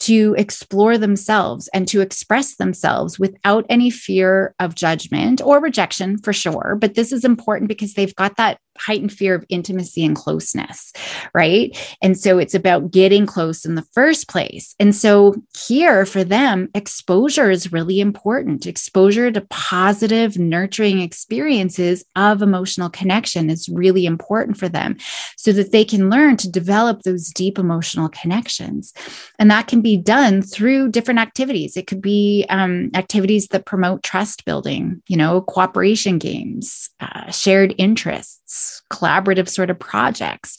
to 0.00 0.36
explore 0.38 0.96
themselves 0.96 1.68
and 1.74 1.88
to 1.88 2.00
express 2.00 2.56
themselves 2.56 3.18
without 3.18 3.66
any 3.68 3.90
fear 3.90 4.54
of 4.60 4.76
judgment 4.76 5.40
or 5.42 5.60
rejection, 5.60 6.16
for 6.18 6.32
sure. 6.32 6.76
But 6.80 6.94
this 6.94 7.10
is 7.10 7.24
important 7.24 7.68
because 7.68 7.94
they've 7.94 8.14
got 8.14 8.36
that 8.36 8.58
heightened 8.78 9.12
fear 9.12 9.34
of 9.34 9.44
intimacy 9.48 10.04
and 10.04 10.16
closeness, 10.16 10.92
right? 11.32 11.76
And 12.02 12.18
so 12.18 12.38
it's 12.38 12.54
about 12.54 12.90
getting 12.90 13.24
close 13.24 13.64
in 13.64 13.76
the 13.76 13.86
first 13.92 14.28
place. 14.28 14.74
And 14.80 14.94
so 14.94 15.36
here 15.56 16.04
for 16.04 16.24
them, 16.24 16.68
exposure 16.74 17.50
is 17.50 17.72
really 17.72 18.00
important. 18.00 18.66
Exposure 18.66 19.30
to 19.30 19.40
positive, 19.42 20.38
nurturing 20.38 20.83
experiences 20.92 22.04
of 22.16 22.42
emotional 22.42 22.90
connection 22.90 23.50
is 23.50 23.68
really 23.68 24.06
important 24.06 24.56
for 24.56 24.68
them 24.68 24.96
so 25.36 25.52
that 25.52 25.72
they 25.72 25.84
can 25.84 26.10
learn 26.10 26.36
to 26.36 26.50
develop 26.50 27.02
those 27.02 27.28
deep 27.28 27.58
emotional 27.58 28.08
connections. 28.08 28.92
And 29.38 29.50
that 29.50 29.66
can 29.66 29.80
be 29.80 29.96
done 29.96 30.42
through 30.42 30.90
different 30.90 31.20
activities. 31.20 31.76
It 31.76 31.86
could 31.86 32.02
be 32.02 32.46
um, 32.48 32.90
activities 32.94 33.48
that 33.48 33.66
promote 33.66 34.02
trust 34.02 34.44
building, 34.44 35.02
you 35.08 35.16
know, 35.16 35.40
cooperation 35.40 36.18
games, 36.18 36.90
uh, 37.00 37.30
shared 37.30 37.74
interests 37.78 38.43
collaborative 38.90 39.48
sort 39.48 39.70
of 39.70 39.78
projects. 39.78 40.56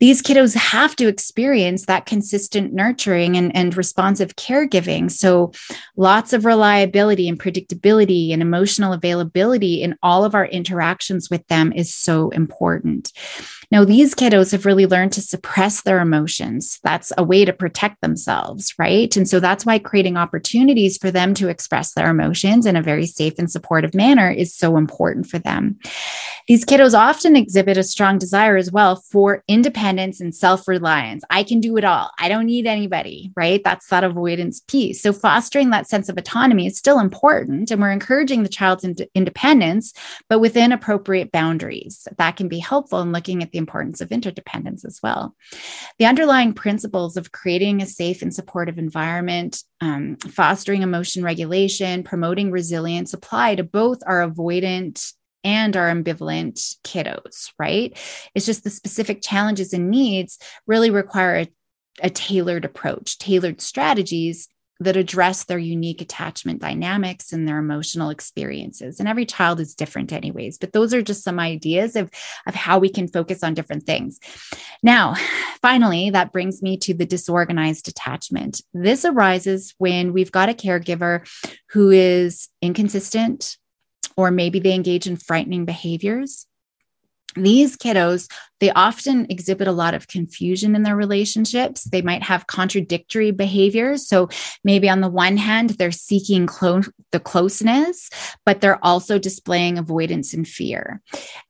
These 0.00 0.22
kiddos 0.22 0.54
have 0.54 0.96
to 0.96 1.08
experience 1.08 1.86
that 1.86 2.06
consistent 2.06 2.72
nurturing 2.72 3.36
and, 3.36 3.54
and 3.54 3.76
responsive 3.76 4.36
caregiving. 4.36 5.10
So, 5.10 5.52
lots 5.96 6.32
of 6.32 6.44
reliability 6.44 7.28
and 7.28 7.38
predictability 7.38 8.32
and 8.32 8.42
emotional 8.42 8.92
availability 8.92 9.82
in 9.82 9.96
all 10.02 10.24
of 10.24 10.34
our 10.34 10.46
interactions 10.46 11.30
with 11.30 11.46
them 11.48 11.72
is 11.72 11.94
so 11.94 12.30
important. 12.30 13.12
Now, 13.70 13.84
these 13.84 14.16
kiddos 14.16 14.50
have 14.50 14.66
really 14.66 14.86
learned 14.86 15.12
to 15.12 15.20
suppress 15.20 15.82
their 15.82 16.00
emotions. 16.00 16.80
That's 16.82 17.12
a 17.16 17.22
way 17.22 17.44
to 17.44 17.52
protect 17.52 18.00
themselves, 18.00 18.74
right? 18.78 19.16
And 19.16 19.28
so 19.28 19.38
that's 19.38 19.64
why 19.64 19.78
creating 19.78 20.16
opportunities 20.16 20.98
for 20.98 21.12
them 21.12 21.34
to 21.34 21.48
express 21.48 21.94
their 21.94 22.10
emotions 22.10 22.66
in 22.66 22.74
a 22.74 22.82
very 22.82 23.06
safe 23.06 23.34
and 23.38 23.50
supportive 23.50 23.94
manner 23.94 24.28
is 24.28 24.54
so 24.54 24.76
important 24.76 25.28
for 25.28 25.38
them. 25.38 25.78
These 26.48 26.64
kiddos 26.64 26.98
often 26.98 27.36
exhibit 27.36 27.76
a 27.76 27.84
strong 27.84 28.18
desire 28.18 28.56
as 28.56 28.72
well 28.72 28.96
for 28.96 29.44
independence 29.46 30.20
and 30.20 30.34
self 30.34 30.66
reliance. 30.66 31.22
I 31.30 31.44
can 31.44 31.60
do 31.60 31.76
it 31.76 31.84
all. 31.84 32.10
I 32.18 32.28
don't 32.28 32.46
need 32.46 32.66
anybody, 32.66 33.30
right? 33.36 33.62
That's 33.62 33.86
that 33.88 34.02
avoidance 34.02 34.58
piece. 34.58 35.00
So, 35.00 35.12
fostering 35.12 35.70
that 35.70 35.88
sense 35.88 36.08
of 36.08 36.18
autonomy 36.18 36.66
is 36.66 36.76
still 36.76 36.98
important. 36.98 37.70
And 37.70 37.80
we're 37.80 37.92
encouraging 37.92 38.42
the 38.42 38.48
child's 38.48 38.82
ind- 38.82 39.06
independence, 39.14 39.92
but 40.28 40.40
within 40.40 40.72
appropriate 40.72 41.30
boundaries. 41.30 42.08
That 42.18 42.36
can 42.36 42.48
be 42.48 42.58
helpful 42.58 43.00
in 43.00 43.12
looking 43.12 43.44
at 43.44 43.52
the 43.52 43.58
importance 43.60 44.00
of 44.00 44.10
interdependence 44.10 44.84
as 44.84 44.98
well. 45.02 45.36
The 45.98 46.06
underlying 46.06 46.52
principles 46.52 47.16
of 47.16 47.30
creating 47.30 47.80
a 47.80 47.86
safe 47.86 48.22
and 48.22 48.34
supportive 48.34 48.78
environment, 48.78 49.62
um, 49.80 50.16
fostering 50.16 50.82
emotion 50.82 51.22
regulation, 51.22 52.02
promoting 52.02 52.50
resilience 52.50 53.14
apply 53.14 53.54
to 53.54 53.62
both 53.62 54.00
our 54.06 54.28
avoidant 54.28 55.12
and 55.44 55.76
our 55.76 55.88
ambivalent 55.88 56.76
kiddos, 56.84 57.52
right? 57.58 57.96
It's 58.34 58.46
just 58.46 58.64
the 58.64 58.70
specific 58.70 59.22
challenges 59.22 59.72
and 59.72 59.90
needs 59.90 60.38
really 60.66 60.90
require 60.90 61.36
a, 61.36 61.48
a 62.02 62.10
tailored 62.10 62.64
approach, 62.64 63.18
tailored 63.18 63.60
strategies 63.60 64.48
that 64.80 64.96
address 64.96 65.44
their 65.44 65.58
unique 65.58 66.00
attachment 66.00 66.60
dynamics 66.60 67.32
and 67.32 67.46
their 67.46 67.58
emotional 67.58 68.08
experiences. 68.08 68.98
And 68.98 69.08
every 69.08 69.26
child 69.26 69.60
is 69.60 69.74
different, 69.74 70.12
anyways, 70.12 70.56
but 70.56 70.72
those 70.72 70.94
are 70.94 71.02
just 71.02 71.22
some 71.22 71.38
ideas 71.38 71.96
of, 71.96 72.10
of 72.46 72.54
how 72.54 72.78
we 72.78 72.88
can 72.88 73.06
focus 73.06 73.44
on 73.44 73.54
different 73.54 73.84
things. 73.84 74.18
Now, 74.82 75.14
finally, 75.60 76.10
that 76.10 76.32
brings 76.32 76.62
me 76.62 76.78
to 76.78 76.94
the 76.94 77.04
disorganized 77.04 77.88
attachment. 77.88 78.62
This 78.72 79.04
arises 79.04 79.74
when 79.76 80.14
we've 80.14 80.32
got 80.32 80.48
a 80.48 80.54
caregiver 80.54 81.28
who 81.68 81.90
is 81.90 82.48
inconsistent, 82.62 83.58
or 84.16 84.30
maybe 84.30 84.60
they 84.60 84.74
engage 84.74 85.06
in 85.06 85.16
frightening 85.16 85.66
behaviors. 85.66 86.46
These 87.36 87.76
kiddos 87.76 88.28
they 88.60 88.70
often 88.72 89.26
exhibit 89.30 89.66
a 89.66 89.72
lot 89.72 89.94
of 89.94 90.06
confusion 90.06 90.76
in 90.76 90.82
their 90.82 90.96
relationships. 90.96 91.84
They 91.84 92.02
might 92.02 92.22
have 92.22 92.46
contradictory 92.46 93.30
behaviors. 93.30 94.06
So 94.06 94.28
maybe 94.62 94.88
on 94.88 95.00
the 95.00 95.08
one 95.08 95.36
hand, 95.36 95.70
they're 95.70 95.90
seeking 95.90 96.46
clo- 96.46 96.82
the 97.10 97.20
closeness, 97.20 98.10
but 98.44 98.60
they're 98.60 98.84
also 98.84 99.18
displaying 99.18 99.78
avoidance 99.78 100.34
and 100.34 100.46
fear. 100.46 101.00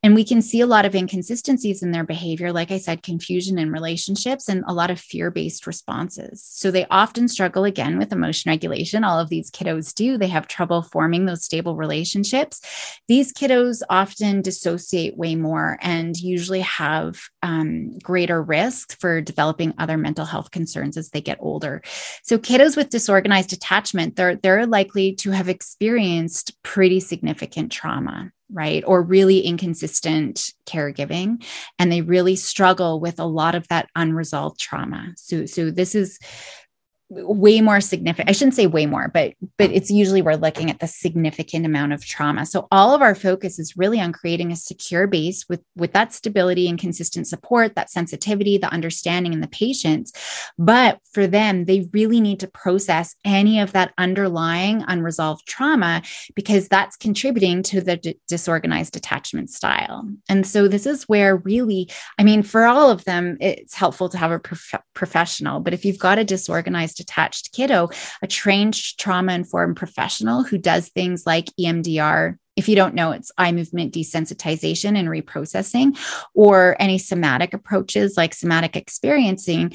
And 0.03 0.15
we 0.15 0.25
can 0.25 0.41
see 0.41 0.61
a 0.61 0.67
lot 0.67 0.85
of 0.85 0.95
inconsistencies 0.95 1.83
in 1.83 1.91
their 1.91 2.05
behavior. 2.05 2.53
Like 2.53 2.71
I 2.71 2.79
said, 2.79 3.03
confusion 3.03 3.59
in 3.59 3.73
relationships 3.73 4.49
and 4.49 4.65
a 4.67 4.73
lot 4.73 4.91
of 4.91 5.01
fear 5.01 5.31
based 5.31 5.67
responses. 5.67 6.43
So 6.43 6.71
they 6.71 6.87
often 6.91 7.29
struggle 7.29 7.65
again 7.65 7.99
with 7.99 8.13
emotion 8.13 8.51
regulation. 8.51 9.05
All 9.05 9.19
of 9.19 9.29
these 9.29 9.51
kiddos 9.51 9.93
do. 9.95 10.17
They 10.17 10.29
have 10.29 10.47
trouble 10.47 10.83
forming 10.83 11.27
those 11.27 11.45
stable 11.45 11.77
relationships. 11.77 12.61
These 13.09 13.33
kiddos 13.33 13.83
often 13.91 14.43
dissociate 14.43 15.17
way 15.17 15.35
more 15.35 15.77
and 15.81 16.17
usually 16.17 16.61
have 16.61 17.00
um, 17.43 17.99
greater 17.99 18.43
risk 18.43 18.99
for 19.01 19.21
developing 19.21 19.75
other 19.79 19.97
mental 19.97 20.25
health 20.25 20.51
concerns 20.51 20.97
as 20.97 21.11
they 21.11 21.21
get 21.21 21.39
older. 21.41 21.83
So 22.23 22.39
kiddos 22.39 22.77
with 22.77 22.91
disorganized 22.91 23.53
attachment, 23.53 24.17
they're 24.17 24.37
they're 24.37 24.67
likely 24.67 25.15
to 25.17 25.31
have 25.31 25.49
experienced 25.49 26.61
pretty 26.63 27.01
significant 27.01 27.73
trauma 27.73 28.33
right? 28.53 28.83
Or 28.87 29.03
really 29.03 29.41
inconsistent 29.41 30.53
caregiving. 30.67 31.45
And 31.79 31.91
they 31.91 32.01
really 32.01 32.37
struggle 32.37 32.99
with 32.99 33.21
a 33.21 33.25
lot 33.25 33.55
of 33.55 33.69
that 33.69 33.89
unresolved 33.95 34.59
trauma. 34.59 35.13
So, 35.17 35.47
so 35.47 35.71
this 35.71 35.95
is 35.95 36.19
way 37.11 37.61
more 37.61 37.81
significant 37.81 38.29
i 38.29 38.33
shouldn't 38.33 38.55
say 38.55 38.67
way 38.67 38.87
more 38.87 39.09
but 39.09 39.35
but 39.59 39.71
it's 39.71 39.91
usually 39.91 40.23
we're 40.23 40.35
looking 40.35 40.71
at 40.71 40.79
the 40.79 40.87
significant 40.87 41.67
amount 41.67 41.93
of 41.93 42.05
trauma. 42.05 42.47
So 42.47 42.69
all 42.71 42.95
of 42.95 43.03
our 43.03 43.15
focus 43.15 43.59
is 43.59 43.77
really 43.77 44.01
on 44.01 44.13
creating 44.13 44.53
a 44.53 44.57
secure 44.57 45.07
base 45.07 45.49
with 45.49 45.63
with 45.77 45.93
that 45.93 46.13
stability 46.13 46.69
and 46.69 46.79
consistent 46.79 47.27
support 47.27 47.75
that 47.75 47.91
sensitivity 47.91 48.59
the 48.59 48.73
understanding 48.73 49.33
and 49.33 49.43
the 49.43 49.49
patience. 49.49 50.13
But 50.59 50.99
for 51.13 51.27
them 51.27 51.65
they 51.65 51.89
really 51.93 52.21
need 52.21 52.41
to 52.41 52.49
process 52.49 53.17
any 53.25 53.61
of 53.61 53.73
that 53.73 53.93
underlying 53.99 54.85
unresolved 54.87 55.47
trauma 55.47 56.03
because 56.35 56.69
that's 56.69 56.97
contributing 56.97 57.63
to 57.65 57.81
the 57.81 57.97
d- 57.97 58.19
disorganized 58.29 58.97
attachment 58.97 59.51
style. 59.51 60.09
And 60.29 60.47
so 60.47 60.69
this 60.69 60.87
is 60.87 61.09
where 61.09 61.37
really 61.37 61.91
i 62.19 62.23
mean 62.23 62.43
for 62.43 62.65
all 62.65 62.91
of 62.91 63.05
them 63.05 63.37
it's 63.41 63.75
helpful 63.75 64.09
to 64.09 64.19
have 64.19 64.31
a 64.31 64.39
prof- 64.39 64.83
professional 64.95 65.61
but 65.61 65.75
if 65.75 65.85
you've 65.85 65.99
got 65.99 66.19
a 66.19 66.25
disorganized 66.25 67.00
attached 67.01 67.53
kiddo, 67.53 67.91
a 68.23 68.27
trained 68.27 68.75
trauma 68.75 69.33
informed 69.33 69.77
professional 69.77 70.43
who 70.43 70.59
does 70.59 70.89
things 70.89 71.27
like 71.27 71.47
EMDR 71.59 72.37
if 72.57 72.69
you 72.69 72.77
don't 72.77 72.95
know, 72.95 73.13
it's 73.13 73.33
eye 73.39 73.53
movement 73.53 73.95
desensitization 73.95 74.99
and 74.99 75.09
reprocessing, 75.09 75.97
or 76.35 76.77
any 76.79 76.99
somatic 76.99 77.55
approaches 77.55 78.19
like 78.19 78.35
somatic 78.35 78.77
experiencing. 78.77 79.73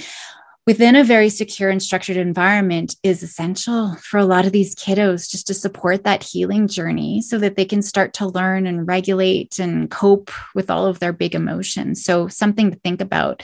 Within 0.68 0.96
a 0.96 1.04
very 1.04 1.30
secure 1.30 1.70
and 1.70 1.82
structured 1.82 2.18
environment 2.18 2.96
is 3.04 3.22
essential 3.22 3.96
for 3.96 4.18
a 4.18 4.26
lot 4.26 4.46
of 4.46 4.52
these 4.52 4.74
kiddos 4.74 5.30
just 5.30 5.46
to 5.48 5.54
support 5.54 6.04
that 6.04 6.24
healing 6.24 6.68
journey 6.68 7.22
so 7.22 7.38
that 7.38 7.56
they 7.56 7.66
can 7.66 7.84
start 7.84 8.14
to 8.14 8.28
learn 8.28 8.66
and 8.66 8.88
regulate 8.88 9.60
and 9.60 9.92
cope 9.92 10.32
with 10.56 10.72
all 10.72 10.88
of 10.88 11.00
their 11.00 11.14
big 11.14 11.36
emotions. 11.36 12.04
So, 12.04 12.28
something 12.28 12.72
to 12.72 12.78
think 12.78 13.00
about 13.00 13.44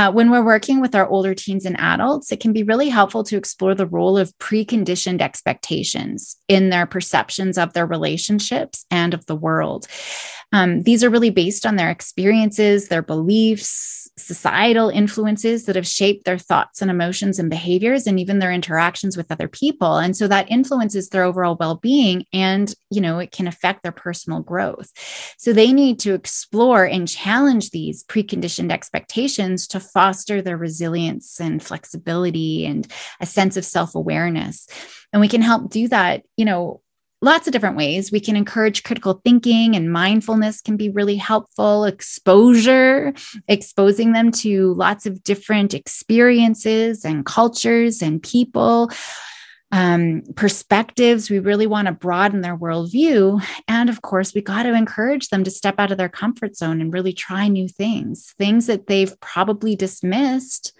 uh, 0.00 0.10
when 0.10 0.30
we're 0.30 0.42
working 0.42 0.80
with 0.80 0.94
our 0.94 1.06
older 1.06 1.34
teens 1.34 1.66
and 1.66 1.78
adults, 1.78 2.32
it 2.32 2.40
can 2.40 2.54
be 2.54 2.62
really 2.62 2.88
helpful 2.88 3.22
to 3.22 3.36
explore 3.36 3.74
the 3.74 3.86
role 3.86 4.16
of 4.16 4.32
preconditioned 4.38 5.20
expectations 5.20 6.36
in 6.48 6.70
their 6.70 6.86
perceptions 6.86 7.58
of 7.58 7.74
their 7.74 7.84
relationships 7.84 8.86
and 8.90 9.12
of 9.12 9.26
the 9.26 9.36
world. 9.36 9.86
Um, 10.52 10.84
these 10.84 11.04
are 11.04 11.10
really 11.10 11.28
based 11.28 11.66
on 11.66 11.76
their 11.76 11.90
experiences, 11.90 12.88
their 12.88 13.02
beliefs, 13.02 14.08
societal 14.20 14.88
influences 14.88 15.64
that 15.64 15.76
have 15.76 15.86
shaped 15.86 16.24
their 16.24 16.38
thoughts 16.38 16.82
and 16.82 16.90
emotions 16.90 17.38
and 17.38 17.50
behaviors, 17.50 18.06
and 18.06 18.20
even 18.20 18.38
their 18.38 18.52
interactions 18.52 19.16
with 19.16 19.30
other 19.30 19.48
people. 19.48 19.96
And 19.96 20.16
so 20.16 20.28
that 20.28 20.50
influences 20.50 21.08
their 21.08 21.24
overall 21.24 21.56
well 21.58 21.76
being 21.76 22.24
and, 22.32 22.74
you 22.90 23.00
know, 23.00 23.18
it 23.18 23.32
can 23.32 23.46
affect 23.46 23.82
their 23.82 23.92
personal 23.92 24.40
growth. 24.40 24.90
So 25.38 25.52
they 25.52 25.72
need 25.72 25.98
to 26.00 26.14
explore 26.14 26.84
and 26.84 27.08
challenge 27.08 27.70
these 27.70 28.04
preconditioned 28.04 28.72
expectations 28.72 29.66
to 29.68 29.80
foster 29.80 30.42
their 30.42 30.56
resilience 30.56 31.40
and 31.40 31.62
flexibility 31.62 32.66
and 32.66 32.86
a 33.20 33.26
sense 33.26 33.56
of 33.56 33.64
self 33.64 33.94
awareness. 33.94 34.66
And 35.12 35.20
we 35.20 35.28
can 35.28 35.42
help 35.42 35.70
do 35.70 35.88
that, 35.88 36.22
you 36.36 36.44
know, 36.44 36.82
lots 37.22 37.46
of 37.46 37.52
different 37.52 37.76
ways. 37.76 38.10
We 38.10 38.20
can 38.20 38.36
encourage 38.36 38.82
critical 38.82 39.20
thinking 39.24 39.76
and 39.76 39.92
mindfulness 39.92 40.60
can 40.60 40.76
be 40.76 40.88
really 40.88 41.16
helpful. 41.16 41.84
Exposure, 41.84 43.12
exposing 43.48 44.12
them 44.12 44.32
to 44.32 44.74
lots 44.74 45.06
of 45.06 45.22
different 45.22 45.74
experiences 45.74 47.04
and 47.04 47.26
cultures 47.26 48.02
and 48.02 48.22
people. 48.22 48.90
Um, 49.72 50.22
perspectives. 50.34 51.30
We 51.30 51.38
really 51.38 51.68
want 51.68 51.86
to 51.86 51.92
broaden 51.92 52.40
their 52.40 52.58
worldview. 52.58 53.40
And 53.68 53.88
of 53.88 54.02
course, 54.02 54.34
we 54.34 54.40
got 54.40 54.64
to 54.64 54.74
encourage 54.74 55.28
them 55.28 55.44
to 55.44 55.50
step 55.52 55.76
out 55.78 55.92
of 55.92 55.96
their 55.96 56.08
comfort 56.08 56.56
zone 56.56 56.80
and 56.80 56.92
really 56.92 57.12
try 57.12 57.46
new 57.46 57.68
things, 57.68 58.34
things 58.36 58.66
that 58.66 58.88
they've 58.88 59.14
probably 59.20 59.76
dismissed 59.76 60.72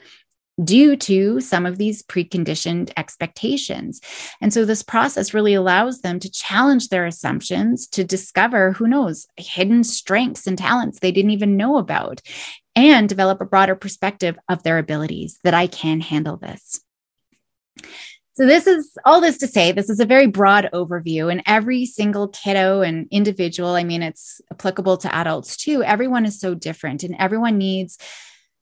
due 0.64 0.96
to 0.96 1.40
some 1.40 1.66
of 1.66 1.78
these 1.78 2.02
preconditioned 2.02 2.92
expectations. 2.96 4.00
And 4.40 4.52
so 4.52 4.64
this 4.64 4.82
process 4.82 5.32
really 5.32 5.54
allows 5.54 6.00
them 6.00 6.18
to 6.20 6.30
challenge 6.30 6.88
their 6.88 7.06
assumptions, 7.06 7.86
to 7.88 8.04
discover, 8.04 8.72
who 8.72 8.86
knows, 8.86 9.26
hidden 9.36 9.84
strengths 9.84 10.46
and 10.46 10.58
talents 10.58 10.98
they 10.98 11.12
didn't 11.12 11.30
even 11.30 11.56
know 11.56 11.78
about, 11.78 12.20
and 12.76 13.08
develop 13.08 13.40
a 13.40 13.46
broader 13.46 13.74
perspective 13.74 14.38
of 14.48 14.62
their 14.62 14.78
abilities 14.78 15.38
that 15.44 15.54
I 15.54 15.66
can 15.66 16.00
handle 16.00 16.36
this. 16.36 16.80
So, 18.34 18.46
this 18.46 18.66
is 18.66 18.96
all 19.04 19.20
this 19.20 19.38
to 19.38 19.46
say, 19.46 19.72
this 19.72 19.90
is 19.90 20.00
a 20.00 20.06
very 20.06 20.26
broad 20.26 20.70
overview, 20.72 21.30
and 21.30 21.42
every 21.46 21.84
single 21.84 22.28
kiddo 22.28 22.80
and 22.80 23.06
individual, 23.10 23.70
I 23.70 23.84
mean, 23.84 24.02
it's 24.02 24.40
applicable 24.50 24.96
to 24.98 25.14
adults 25.14 25.56
too. 25.56 25.82
Everyone 25.82 26.24
is 26.24 26.40
so 26.40 26.54
different, 26.54 27.02
and 27.02 27.16
everyone 27.18 27.58
needs 27.58 27.98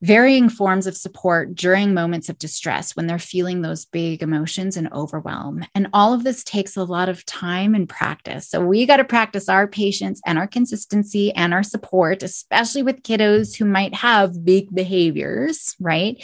varying 0.01 0.49
forms 0.49 0.87
of 0.87 0.97
support 0.97 1.55
during 1.55 1.93
moments 1.93 2.29
of 2.29 2.39
distress 2.39 2.95
when 2.95 3.07
they're 3.07 3.19
feeling 3.19 3.63
those 3.63 3.85
big 3.85 4.23
emotions 4.23 4.77
and 4.77 4.93
overwhelm. 4.93 5.65
And 5.75 5.89
all 5.93 6.13
of 6.15 6.25
this 6.25 6.45
takes 6.45 6.77
a 6.77 6.85
lot 6.85 7.09
of 7.09 7.25
time 7.27 7.75
and 7.75 7.89
practice. 7.89 8.49
So 8.49 8.65
we 8.65 8.87
got 8.87 8.99
to 8.99 9.05
practice 9.05 9.49
our 9.49 9.67
patience 9.67 10.21
and 10.25 10.39
our 10.39 10.47
consistency 10.47 11.33
and 11.33 11.53
our 11.53 11.63
support, 11.63 12.23
especially 12.23 12.83
with 12.83 13.03
kiddos 13.03 13.57
who 13.57 13.65
might 13.65 13.95
have 13.95 14.45
big 14.45 14.73
behaviors, 14.73 15.75
right? 15.81 16.23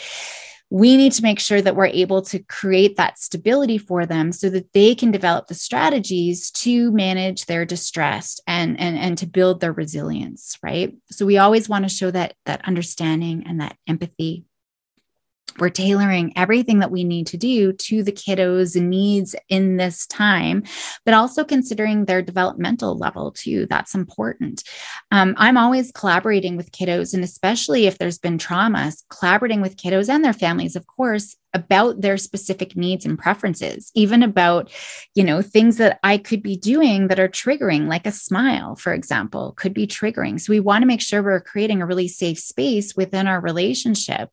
We 0.69 0.97
need 0.97 1.11
to 1.13 1.23
make 1.23 1.39
sure 1.39 1.61
that 1.61 1.75
we're 1.75 1.85
able 1.85 2.21
to 2.23 2.39
create 2.39 2.97
that 2.97 3.19
stability 3.19 3.77
for 3.77 4.05
them 4.05 4.31
so 4.31 4.49
that 4.49 4.73
they 4.73 4.95
can 4.95 5.11
develop 5.11 5.47
the 5.47 5.53
strategies 5.53 6.49
to 6.51 6.91
manage 6.91 7.45
their 7.45 7.65
distress 7.65 8.39
and, 8.47 8.79
and, 8.79 8.97
and 8.97 9.17
to 9.17 9.27
build 9.27 9.61
their 9.61 9.73
resilience, 9.73 10.57
right? 10.63 10.95
So 11.11 11.25
we 11.25 11.37
always 11.37 11.69
want 11.69 11.85
to 11.85 11.95
show 11.95 12.09
that 12.11 12.33
that 12.45 12.67
understanding 12.67 13.45
and 13.47 13.61
that 13.61 13.77
empathy 13.87 14.45
we're 15.59 15.69
tailoring 15.69 16.33
everything 16.35 16.79
that 16.79 16.91
we 16.91 17.03
need 17.03 17.27
to 17.27 17.37
do 17.37 17.73
to 17.73 18.03
the 18.03 18.11
kiddos' 18.11 18.79
needs 18.81 19.35
in 19.49 19.77
this 19.77 20.05
time, 20.07 20.63
but 21.05 21.13
also 21.13 21.43
considering 21.43 22.05
their 22.05 22.21
developmental 22.21 22.97
level 22.97 23.31
too. 23.31 23.65
That's 23.67 23.95
important. 23.95 24.63
Um, 25.11 25.35
I'm 25.37 25.57
always 25.57 25.91
collaborating 25.91 26.57
with 26.57 26.71
kiddos, 26.71 27.13
and 27.13 27.23
especially 27.23 27.87
if 27.87 27.97
there's 27.97 28.19
been 28.19 28.37
traumas, 28.37 29.03
collaborating 29.09 29.61
with 29.61 29.77
kiddos 29.77 30.09
and 30.09 30.23
their 30.23 30.33
families, 30.33 30.75
of 30.75 30.87
course, 30.87 31.35
about 31.55 32.01
their 32.01 32.17
specific 32.17 32.75
needs 32.75 33.05
and 33.05 33.17
preferences, 33.17 33.89
even 33.95 34.21
about, 34.21 34.69
you 35.15 35.23
know, 35.23 35.41
things 35.41 35.77
that 35.77 35.99
I 36.03 36.17
could 36.17 36.43
be 36.43 36.57
doing 36.57 37.07
that 37.07 37.19
are 37.19 37.29
triggering, 37.29 37.87
like 37.87 38.05
a 38.05 38.11
smile, 38.11 38.75
for 38.75 38.93
example, 38.93 39.53
could 39.55 39.73
be 39.73 39.87
triggering. 39.87 40.39
So 40.39 40.51
we 40.51 40.59
want 40.59 40.81
to 40.81 40.87
make 40.87 41.01
sure 41.01 41.23
we're 41.23 41.39
creating 41.39 41.81
a 41.81 41.85
really 41.85 42.09
safe 42.09 42.37
space 42.37 42.95
within 42.95 43.25
our 43.25 43.39
relationship. 43.39 44.29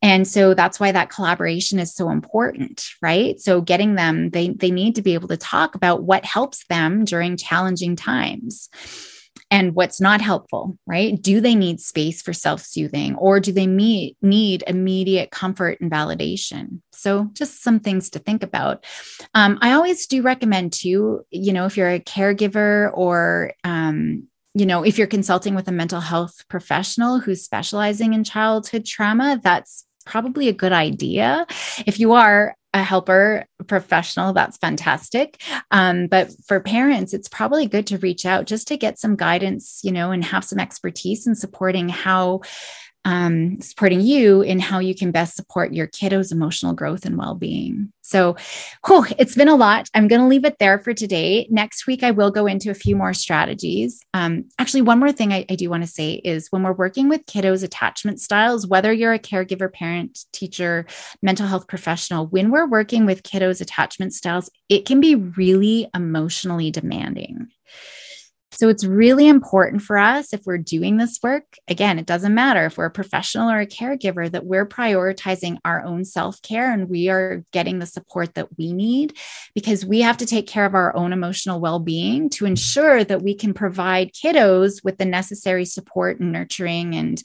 And 0.00 0.26
so 0.26 0.54
that's 0.54 0.80
why 0.80 0.90
that 0.90 1.10
collaboration 1.10 1.78
is 1.78 1.94
so 1.94 2.08
important, 2.08 2.86
right? 3.02 3.38
So 3.38 3.60
getting 3.60 3.94
them, 3.94 4.30
they, 4.30 4.48
they 4.48 4.70
need 4.70 4.94
to 4.94 5.02
be 5.02 5.14
able 5.14 5.28
to 5.28 5.36
talk 5.36 5.74
about 5.74 6.02
what 6.02 6.24
helps 6.24 6.64
them 6.68 7.04
during 7.04 7.36
challenging 7.36 7.94
times 7.94 8.70
and 9.50 9.74
what's 9.74 10.00
not 10.00 10.20
helpful, 10.20 10.78
right? 10.86 11.20
Do 11.20 11.40
they 11.40 11.54
need 11.54 11.80
space 11.80 12.22
for 12.22 12.32
self 12.32 12.62
soothing 12.62 13.14
or 13.16 13.40
do 13.40 13.52
they 13.52 13.66
meet, 13.66 14.16
need 14.22 14.64
immediate 14.66 15.30
comfort 15.30 15.80
and 15.80 15.90
validation? 15.90 16.80
So, 16.92 17.30
just 17.32 17.62
some 17.62 17.80
things 17.80 18.10
to 18.10 18.18
think 18.18 18.42
about. 18.42 18.84
Um, 19.34 19.58
I 19.60 19.72
always 19.72 20.06
do 20.06 20.22
recommend, 20.22 20.72
too, 20.72 21.24
you 21.30 21.52
know, 21.52 21.66
if 21.66 21.76
you're 21.76 21.90
a 21.90 22.00
caregiver 22.00 22.90
or, 22.94 23.52
um, 23.64 24.28
you 24.54 24.66
know, 24.66 24.84
if 24.84 24.98
you're 24.98 25.06
consulting 25.06 25.54
with 25.54 25.68
a 25.68 25.72
mental 25.72 26.00
health 26.00 26.44
professional 26.48 27.18
who's 27.18 27.42
specializing 27.42 28.14
in 28.14 28.24
childhood 28.24 28.86
trauma, 28.86 29.40
that's 29.42 29.84
probably 30.06 30.48
a 30.48 30.52
good 30.52 30.72
idea. 30.72 31.46
If 31.86 31.98
you 31.98 32.12
are, 32.12 32.56
a 32.74 32.82
helper 32.82 33.46
professional, 33.68 34.32
that's 34.32 34.58
fantastic. 34.58 35.40
Um, 35.70 36.08
but 36.08 36.30
for 36.46 36.60
parents, 36.60 37.14
it's 37.14 37.28
probably 37.28 37.66
good 37.66 37.86
to 37.86 37.98
reach 37.98 38.26
out 38.26 38.46
just 38.46 38.68
to 38.68 38.76
get 38.76 38.98
some 38.98 39.14
guidance, 39.14 39.80
you 39.84 39.92
know, 39.92 40.10
and 40.10 40.24
have 40.24 40.44
some 40.44 40.58
expertise 40.58 41.26
in 41.26 41.36
supporting 41.36 41.88
how 41.88 42.40
um, 43.04 43.60
supporting 43.60 44.00
you 44.00 44.42
in 44.42 44.58
how 44.58 44.78
you 44.78 44.94
can 44.94 45.10
best 45.10 45.36
support 45.36 45.74
your 45.74 45.86
kiddos' 45.86 46.32
emotional 46.32 46.72
growth 46.72 47.04
and 47.04 47.18
well 47.18 47.34
being. 47.34 47.92
So, 48.02 48.36
whew, 48.86 49.06
it's 49.18 49.34
been 49.34 49.48
a 49.48 49.54
lot. 49.54 49.88
I'm 49.94 50.08
going 50.08 50.20
to 50.20 50.26
leave 50.26 50.44
it 50.44 50.58
there 50.58 50.78
for 50.78 50.92
today. 50.92 51.46
Next 51.50 51.86
week, 51.86 52.02
I 52.02 52.10
will 52.10 52.30
go 52.30 52.46
into 52.46 52.70
a 52.70 52.74
few 52.74 52.96
more 52.96 53.14
strategies. 53.14 54.00
Um, 54.12 54.44
actually, 54.58 54.82
one 54.82 54.98
more 54.98 55.12
thing 55.12 55.32
I, 55.32 55.46
I 55.48 55.54
do 55.54 55.70
want 55.70 55.84
to 55.84 55.90
say 55.90 56.14
is 56.14 56.48
when 56.50 56.62
we're 56.62 56.72
working 56.72 57.08
with 57.08 57.26
kiddos' 57.26 57.64
attachment 57.64 58.20
styles, 58.20 58.66
whether 58.66 58.92
you're 58.92 59.14
a 59.14 59.18
caregiver, 59.18 59.72
parent, 59.72 60.26
teacher, 60.32 60.86
mental 61.22 61.46
health 61.46 61.66
professional, 61.66 62.26
when 62.26 62.50
we're 62.50 62.68
working 62.68 63.06
with 63.06 63.22
kiddos' 63.22 63.60
attachment 63.60 64.12
styles, 64.12 64.50
it 64.68 64.86
can 64.86 65.00
be 65.00 65.14
really 65.14 65.88
emotionally 65.94 66.70
demanding. 66.70 67.48
So 68.54 68.68
it's 68.68 68.84
really 68.84 69.26
important 69.26 69.82
for 69.82 69.98
us 69.98 70.32
if 70.32 70.42
we're 70.46 70.58
doing 70.58 70.96
this 70.96 71.18
work. 71.22 71.44
Again, 71.66 71.98
it 71.98 72.06
doesn't 72.06 72.34
matter 72.34 72.66
if 72.66 72.78
we're 72.78 72.86
a 72.86 72.90
professional 72.90 73.50
or 73.50 73.58
a 73.60 73.66
caregiver 73.66 74.30
that 74.30 74.46
we're 74.46 74.66
prioritizing 74.66 75.58
our 75.64 75.82
own 75.84 76.04
self 76.04 76.40
care 76.42 76.72
and 76.72 76.88
we 76.88 77.08
are 77.08 77.44
getting 77.52 77.80
the 77.80 77.86
support 77.86 78.34
that 78.34 78.56
we 78.56 78.72
need 78.72 79.16
because 79.54 79.84
we 79.84 80.02
have 80.02 80.18
to 80.18 80.26
take 80.26 80.46
care 80.46 80.64
of 80.64 80.74
our 80.74 80.94
own 80.96 81.12
emotional 81.12 81.60
well 81.60 81.80
being 81.80 82.30
to 82.30 82.46
ensure 82.46 83.02
that 83.02 83.22
we 83.22 83.34
can 83.34 83.54
provide 83.54 84.12
kiddos 84.12 84.84
with 84.84 84.98
the 84.98 85.04
necessary 85.04 85.64
support 85.64 86.20
and 86.20 86.30
nurturing 86.30 86.94
and 86.94 87.22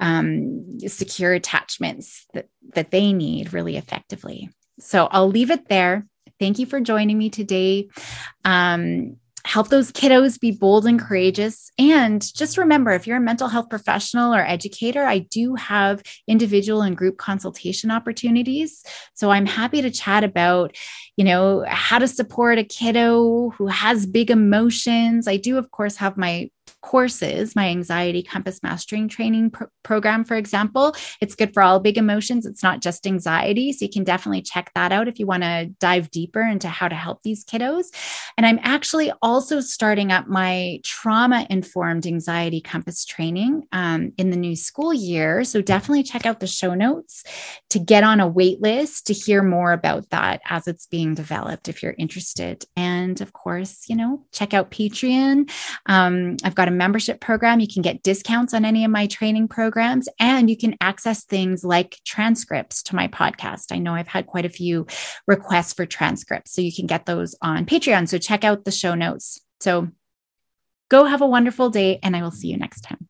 um, 0.00 0.80
secure 0.80 1.32
attachments 1.32 2.26
that, 2.34 2.48
that 2.74 2.90
they 2.90 3.12
need 3.12 3.52
really 3.52 3.76
effectively. 3.76 4.50
So 4.80 5.06
I'll 5.10 5.28
leave 5.28 5.52
it 5.52 5.68
there. 5.68 6.06
Thank 6.40 6.58
you 6.58 6.66
for 6.66 6.80
joining 6.80 7.18
me 7.18 7.30
today. 7.30 7.88
Um, 8.44 9.18
help 9.44 9.68
those 9.68 9.90
kiddos 9.90 10.38
be 10.38 10.50
bold 10.50 10.86
and 10.86 11.00
courageous. 11.00 11.70
And 11.78 12.22
just 12.34 12.58
remember 12.58 12.92
if 12.92 13.06
you're 13.06 13.16
a 13.16 13.20
mental 13.20 13.48
health 13.48 13.68
professional 13.68 14.34
or 14.34 14.40
educator, 14.40 15.02
I 15.02 15.18
do 15.18 15.54
have 15.56 16.02
individual 16.28 16.82
and 16.82 16.96
group 16.96 17.16
consultation 17.18 17.90
opportunities. 17.90 18.84
So 19.14 19.30
I'm 19.30 19.46
happy 19.46 19.82
to 19.82 19.90
chat 19.90 20.24
about, 20.24 20.76
you 21.16 21.24
know, 21.24 21.64
how 21.66 21.98
to 21.98 22.08
support 22.08 22.58
a 22.58 22.64
kiddo 22.64 23.50
who 23.50 23.66
has 23.66 24.06
big 24.06 24.30
emotions. 24.30 25.26
I 25.26 25.36
do, 25.36 25.58
of 25.58 25.70
course, 25.70 25.96
have 25.96 26.16
my 26.16 26.50
courses, 26.82 27.56
my 27.56 27.68
anxiety 27.68 28.22
compass 28.22 28.62
mastering 28.62 29.08
training 29.08 29.50
pro- 29.50 29.68
program, 29.82 30.24
for 30.24 30.36
example, 30.36 30.94
it's 31.20 31.34
good 31.34 31.54
for 31.54 31.62
all 31.62 31.80
big 31.80 31.96
emotions. 31.96 32.44
It's 32.44 32.62
not 32.62 32.82
just 32.82 33.06
anxiety. 33.06 33.72
So 33.72 33.84
you 33.84 33.90
can 33.90 34.04
definitely 34.04 34.42
check 34.42 34.70
that 34.74 34.92
out 34.92 35.08
if 35.08 35.18
you 35.18 35.26
want 35.26 35.44
to 35.44 35.70
dive 35.80 36.10
deeper 36.10 36.42
into 36.42 36.68
how 36.68 36.88
to 36.88 36.94
help 36.94 37.22
these 37.22 37.44
kiddos. 37.44 37.86
And 38.36 38.44
I'm 38.44 38.58
actually 38.62 39.12
also 39.22 39.60
starting 39.60 40.12
up 40.12 40.26
my 40.26 40.80
trauma 40.84 41.46
informed 41.48 42.06
anxiety 42.06 42.60
compass 42.60 43.04
training 43.04 43.64
um, 43.72 44.12
in 44.18 44.30
the 44.30 44.36
new 44.36 44.56
school 44.56 44.92
year. 44.92 45.44
So 45.44 45.62
definitely 45.62 46.02
check 46.02 46.26
out 46.26 46.40
the 46.40 46.46
show 46.46 46.74
notes 46.74 47.24
to 47.70 47.78
get 47.78 48.04
on 48.04 48.20
a 48.20 48.28
wait 48.28 48.60
list 48.60 49.06
to 49.06 49.12
hear 49.12 49.42
more 49.42 49.72
about 49.72 50.10
that 50.10 50.40
as 50.48 50.66
it's 50.66 50.86
being 50.86 51.14
developed 51.14 51.68
if 51.68 51.82
you're 51.82 51.94
interested. 51.96 52.64
And 52.76 53.20
of 53.20 53.32
course, 53.32 53.84
you 53.88 53.96
know, 53.96 54.26
check 54.32 54.52
out 54.52 54.70
Patreon. 54.70 55.50
Um, 55.86 56.36
I've 56.44 56.54
got 56.54 56.68
a 56.68 56.71
membership 56.72 57.20
program. 57.20 57.60
You 57.60 57.68
can 57.72 57.82
get 57.82 58.02
discounts 58.02 58.54
on 58.54 58.64
any 58.64 58.84
of 58.84 58.90
my 58.90 59.06
training 59.06 59.48
programs, 59.48 60.08
and 60.18 60.50
you 60.50 60.56
can 60.56 60.76
access 60.80 61.24
things 61.24 61.64
like 61.64 61.98
transcripts 62.04 62.82
to 62.84 62.96
my 62.96 63.08
podcast. 63.08 63.72
I 63.72 63.78
know 63.78 63.94
I've 63.94 64.08
had 64.08 64.26
quite 64.26 64.44
a 64.44 64.50
few 64.50 64.86
requests 65.26 65.72
for 65.72 65.86
transcripts, 65.86 66.52
so 66.52 66.60
you 66.60 66.72
can 66.72 66.86
get 66.86 67.06
those 67.06 67.34
on 67.42 67.66
Patreon. 67.66 68.08
So 68.08 68.18
check 68.18 68.44
out 68.44 68.64
the 68.64 68.70
show 68.70 68.94
notes. 68.94 69.40
So 69.60 69.88
go 70.88 71.04
have 71.04 71.20
a 71.20 71.26
wonderful 71.26 71.70
day, 71.70 71.98
and 72.02 72.16
I 72.16 72.22
will 72.22 72.30
see 72.30 72.48
you 72.48 72.56
next 72.56 72.80
time. 72.80 73.08